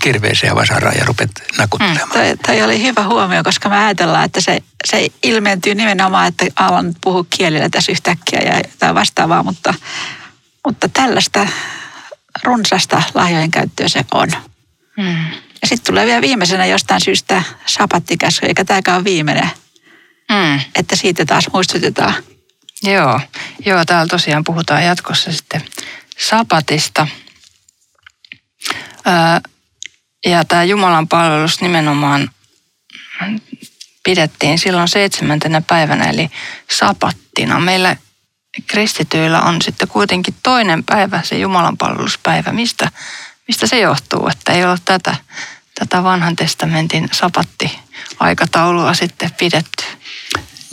kirveeseen 0.00 0.50
ja 0.50 0.54
vasaraan 0.54 0.96
ja 0.98 1.04
rupet 1.04 1.30
nakuttelemaan. 1.58 2.08
Mm, 2.08 2.12
toi, 2.12 2.36
toi 2.46 2.62
oli 2.62 2.82
hyvä 2.82 3.04
huomio, 3.04 3.44
koska 3.44 3.68
me 3.68 3.84
ajatellaan, 3.84 4.24
että 4.24 4.40
se, 4.40 4.62
se 4.84 5.08
ilmentyy 5.22 5.74
nimenomaan, 5.74 6.28
että 6.28 6.46
alan 6.56 6.94
puhua 7.00 7.24
kielillä 7.30 7.68
tässä 7.70 7.92
yhtäkkiä 7.92 8.40
ja 8.40 8.62
tai 8.78 8.94
vastaavaa, 8.94 9.42
mutta, 9.42 9.74
mutta 10.66 10.88
tällaista 10.88 11.48
runsasta 12.44 13.02
lahjojen 13.14 13.50
käyttöä 13.50 13.88
se 13.88 14.04
on. 14.14 14.28
Mm. 14.96 15.24
Ja 15.62 15.68
sitten 15.68 15.86
tulee 15.86 16.06
vielä 16.06 16.22
viimeisenä 16.22 16.66
jostain 16.66 17.00
syystä 17.00 17.42
sapattikäsky, 17.66 18.46
eikä 18.46 18.64
tämäkään 18.64 18.96
ole 18.96 19.04
viimeinen 19.04 19.50
Mm. 20.30 20.60
Että 20.74 20.96
siitä 20.96 21.24
taas 21.24 21.44
muistutetaan. 21.52 22.14
Joo, 22.82 23.20
joo, 23.66 23.84
täällä 23.84 24.06
tosiaan 24.06 24.44
puhutaan 24.44 24.84
jatkossa 24.84 25.32
sitten 25.32 25.64
sapatista. 26.18 27.06
Öö, 29.06 29.12
ja 30.26 30.44
tämä 30.44 30.64
Jumalan 30.64 31.08
palvelus 31.08 31.60
nimenomaan 31.60 32.30
pidettiin 34.04 34.58
silloin 34.58 34.88
seitsemäntenä 34.88 35.62
päivänä, 35.66 36.04
eli 36.04 36.30
sapattina. 36.70 37.60
Meillä 37.60 37.96
kristityillä 38.66 39.42
on 39.42 39.62
sitten 39.62 39.88
kuitenkin 39.88 40.34
toinen 40.42 40.84
päivä, 40.84 41.22
se 41.22 41.38
Jumalan 41.38 41.76
palveluspäivä. 41.76 42.52
Mistä, 42.52 42.90
mistä 43.48 43.66
se 43.66 43.80
johtuu, 43.80 44.28
että 44.28 44.52
ei 44.52 44.64
ole 44.64 44.78
tätä, 44.84 45.16
tätä 45.74 46.02
vanhan 46.02 46.36
testamentin 46.36 47.08
sapatti-aikataulua 47.12 48.94
sitten 48.94 49.30
pidetty? 49.38 49.84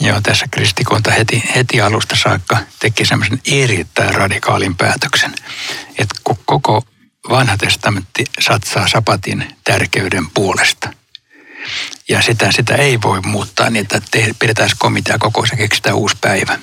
Joo, 0.00 0.20
tässä 0.20 0.46
kristikunta 0.50 1.10
heti, 1.10 1.44
heti 1.54 1.80
alusta 1.80 2.16
saakka 2.16 2.56
teki 2.78 3.04
semmoisen 3.04 3.40
erittäin 3.44 4.14
radikaalin 4.14 4.76
päätöksen, 4.76 5.34
että 5.98 6.14
koko 6.44 6.82
vanha 7.30 7.56
testamentti 7.56 8.24
satsaa 8.40 8.88
sapatin 8.88 9.56
tärkeyden 9.64 10.30
puolesta. 10.30 10.92
Ja 12.08 12.22
sitä, 12.22 12.52
sitä 12.52 12.74
ei 12.74 13.02
voi 13.02 13.20
muuttaa 13.20 13.70
niin, 13.70 13.82
että 13.82 14.00
te, 14.10 14.34
pidetään 14.38 14.70
komitea 14.78 15.18
koko 15.18 15.44
ja 15.50 15.56
keksitään 15.56 15.96
uusi 15.96 16.16
päivä. 16.20 16.58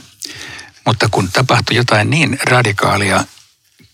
Mutta 0.86 1.10
kun 1.12 1.32
tapahtui 1.32 1.76
jotain 1.76 2.10
niin 2.10 2.40
radikaalia 2.44 3.24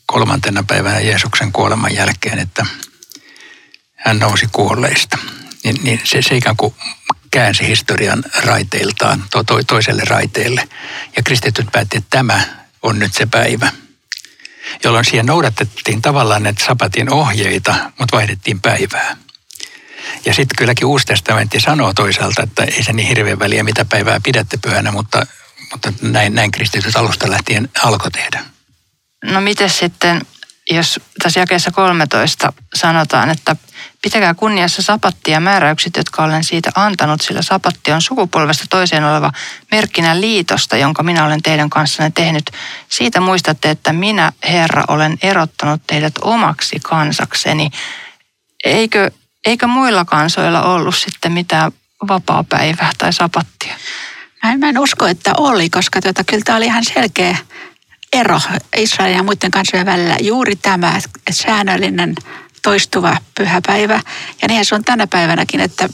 kolmantena 0.06 0.64
päivänä 0.64 1.00
Jeesuksen 1.00 1.52
kuoleman 1.52 1.96
jälkeen, 1.96 2.40
että 2.40 2.66
hän 3.96 4.20
nousi 4.20 4.48
kuolleista, 4.52 5.18
niin, 5.64 5.76
niin 5.84 6.02
se, 6.04 6.22
se 6.22 6.36
ikään 6.36 6.58
kuin 6.58 6.76
käänsi 7.32 7.68
historian 7.68 8.24
raiteiltaan 8.44 9.24
to, 9.32 9.44
to, 9.44 9.64
toiselle 9.64 10.04
raiteelle. 10.08 10.70
Ja 11.16 11.24
kristityt 11.24 11.68
päätti, 11.72 11.98
että 11.98 12.18
tämä 12.18 12.42
on 12.82 13.00
nyt 13.00 13.14
se 13.14 13.26
päivä, 13.26 13.72
jolloin 14.84 15.06
siihen 15.06 15.26
noudatettiin 15.26 16.02
tavallaan 16.02 16.44
näitä 16.44 16.66
sapatin 16.66 17.14
ohjeita, 17.14 17.76
mutta 18.00 18.18
vaihdettiin 18.18 18.62
päivää. 18.62 19.18
Ja 20.26 20.34
sitten 20.34 20.56
kylläkin 20.58 20.86
Uusi 20.86 21.06
testamentti 21.06 21.60
sanoo 21.60 21.94
toisaalta, 21.94 22.44
että 22.44 22.64
ei 22.64 22.84
se 22.84 22.94
niin 22.94 23.08
hirveän 23.08 23.40
väliä, 23.40 23.64
mitä 23.64 23.86
päivää 23.86 24.20
pidätte 24.24 24.58
pyhänä, 24.58 24.92
mutta, 24.92 25.26
mutta 25.72 25.94
näin, 26.02 26.36
näin 26.36 26.52
kristityt 26.52 26.96
alusta 26.96 27.30
lähtien 27.30 27.70
alkoi 27.84 28.12
tehdä. 28.12 28.46
No 29.26 29.42
miten 29.42 29.70
sitten, 29.70 30.22
jos 30.70 31.00
tässä 31.24 31.40
jakeessa 31.40 31.72
13 31.72 32.54
sanotaan, 32.74 33.30
että 33.30 33.56
pitäkää 34.02 34.34
kunniassa 34.34 34.82
sapattia 34.82 35.40
määräykset, 35.40 35.98
jotka 35.98 36.24
olen 36.24 36.44
siitä 36.44 36.72
antanut, 36.76 37.22
sillä 37.22 37.42
sapatti 37.42 37.92
on 37.92 38.02
sukupolvesta 38.02 38.66
toiseen 38.70 39.04
oleva 39.04 39.32
merkkinä 39.72 40.22
liitosta, 40.22 40.78
jonka 40.78 41.04
minä 41.04 41.26
olen 41.26 41.42
teidän 41.42 41.70
kanssanne 41.70 42.12
tehnyt. 42.16 42.52
Siitä 42.90 43.22
muistatte, 43.22 43.70
että 43.70 43.94
minä, 43.94 44.32
Herra, 44.44 44.84
olen 44.88 45.18
erottanut 45.22 45.82
teidät 45.88 46.14
omaksi 46.22 46.80
kansakseni. 46.84 47.70
Eikö, 48.64 49.12
eikö 49.46 49.68
muilla 49.68 50.06
kansoilla 50.06 50.64
ollut 50.64 50.96
sitten 50.96 51.32
mitään 51.32 51.72
vapaa-päivää 52.08 52.92
tai 52.98 53.14
sapattia? 53.14 53.76
Mä 54.44 54.52
en, 54.52 54.60
mä 54.60 54.70
en 54.70 54.80
usko, 54.80 55.08
että 55.08 55.34
oli, 55.38 55.70
koska 55.70 56.02
tuota, 56.02 56.24
kyllä 56.24 56.44
tämä 56.46 56.58
oli 56.58 56.66
ihan 56.66 56.84
selkeä 56.84 57.38
ero 58.14 58.40
Israelin 58.78 59.18
ja 59.18 59.24
muiden 59.24 59.52
kansojen 59.52 59.86
välillä. 59.86 60.18
Juuri 60.22 60.56
tämä 60.56 61.00
säännöllinen 61.32 62.16
toistuva 62.62 63.18
pyhäpäivä. 63.38 64.02
Ja 64.42 64.48
niinhän 64.48 64.66
se 64.66 64.76
on 64.76 64.84
tänä 64.84 65.08
päivänäkin, 65.08 65.60
että, 65.60 65.90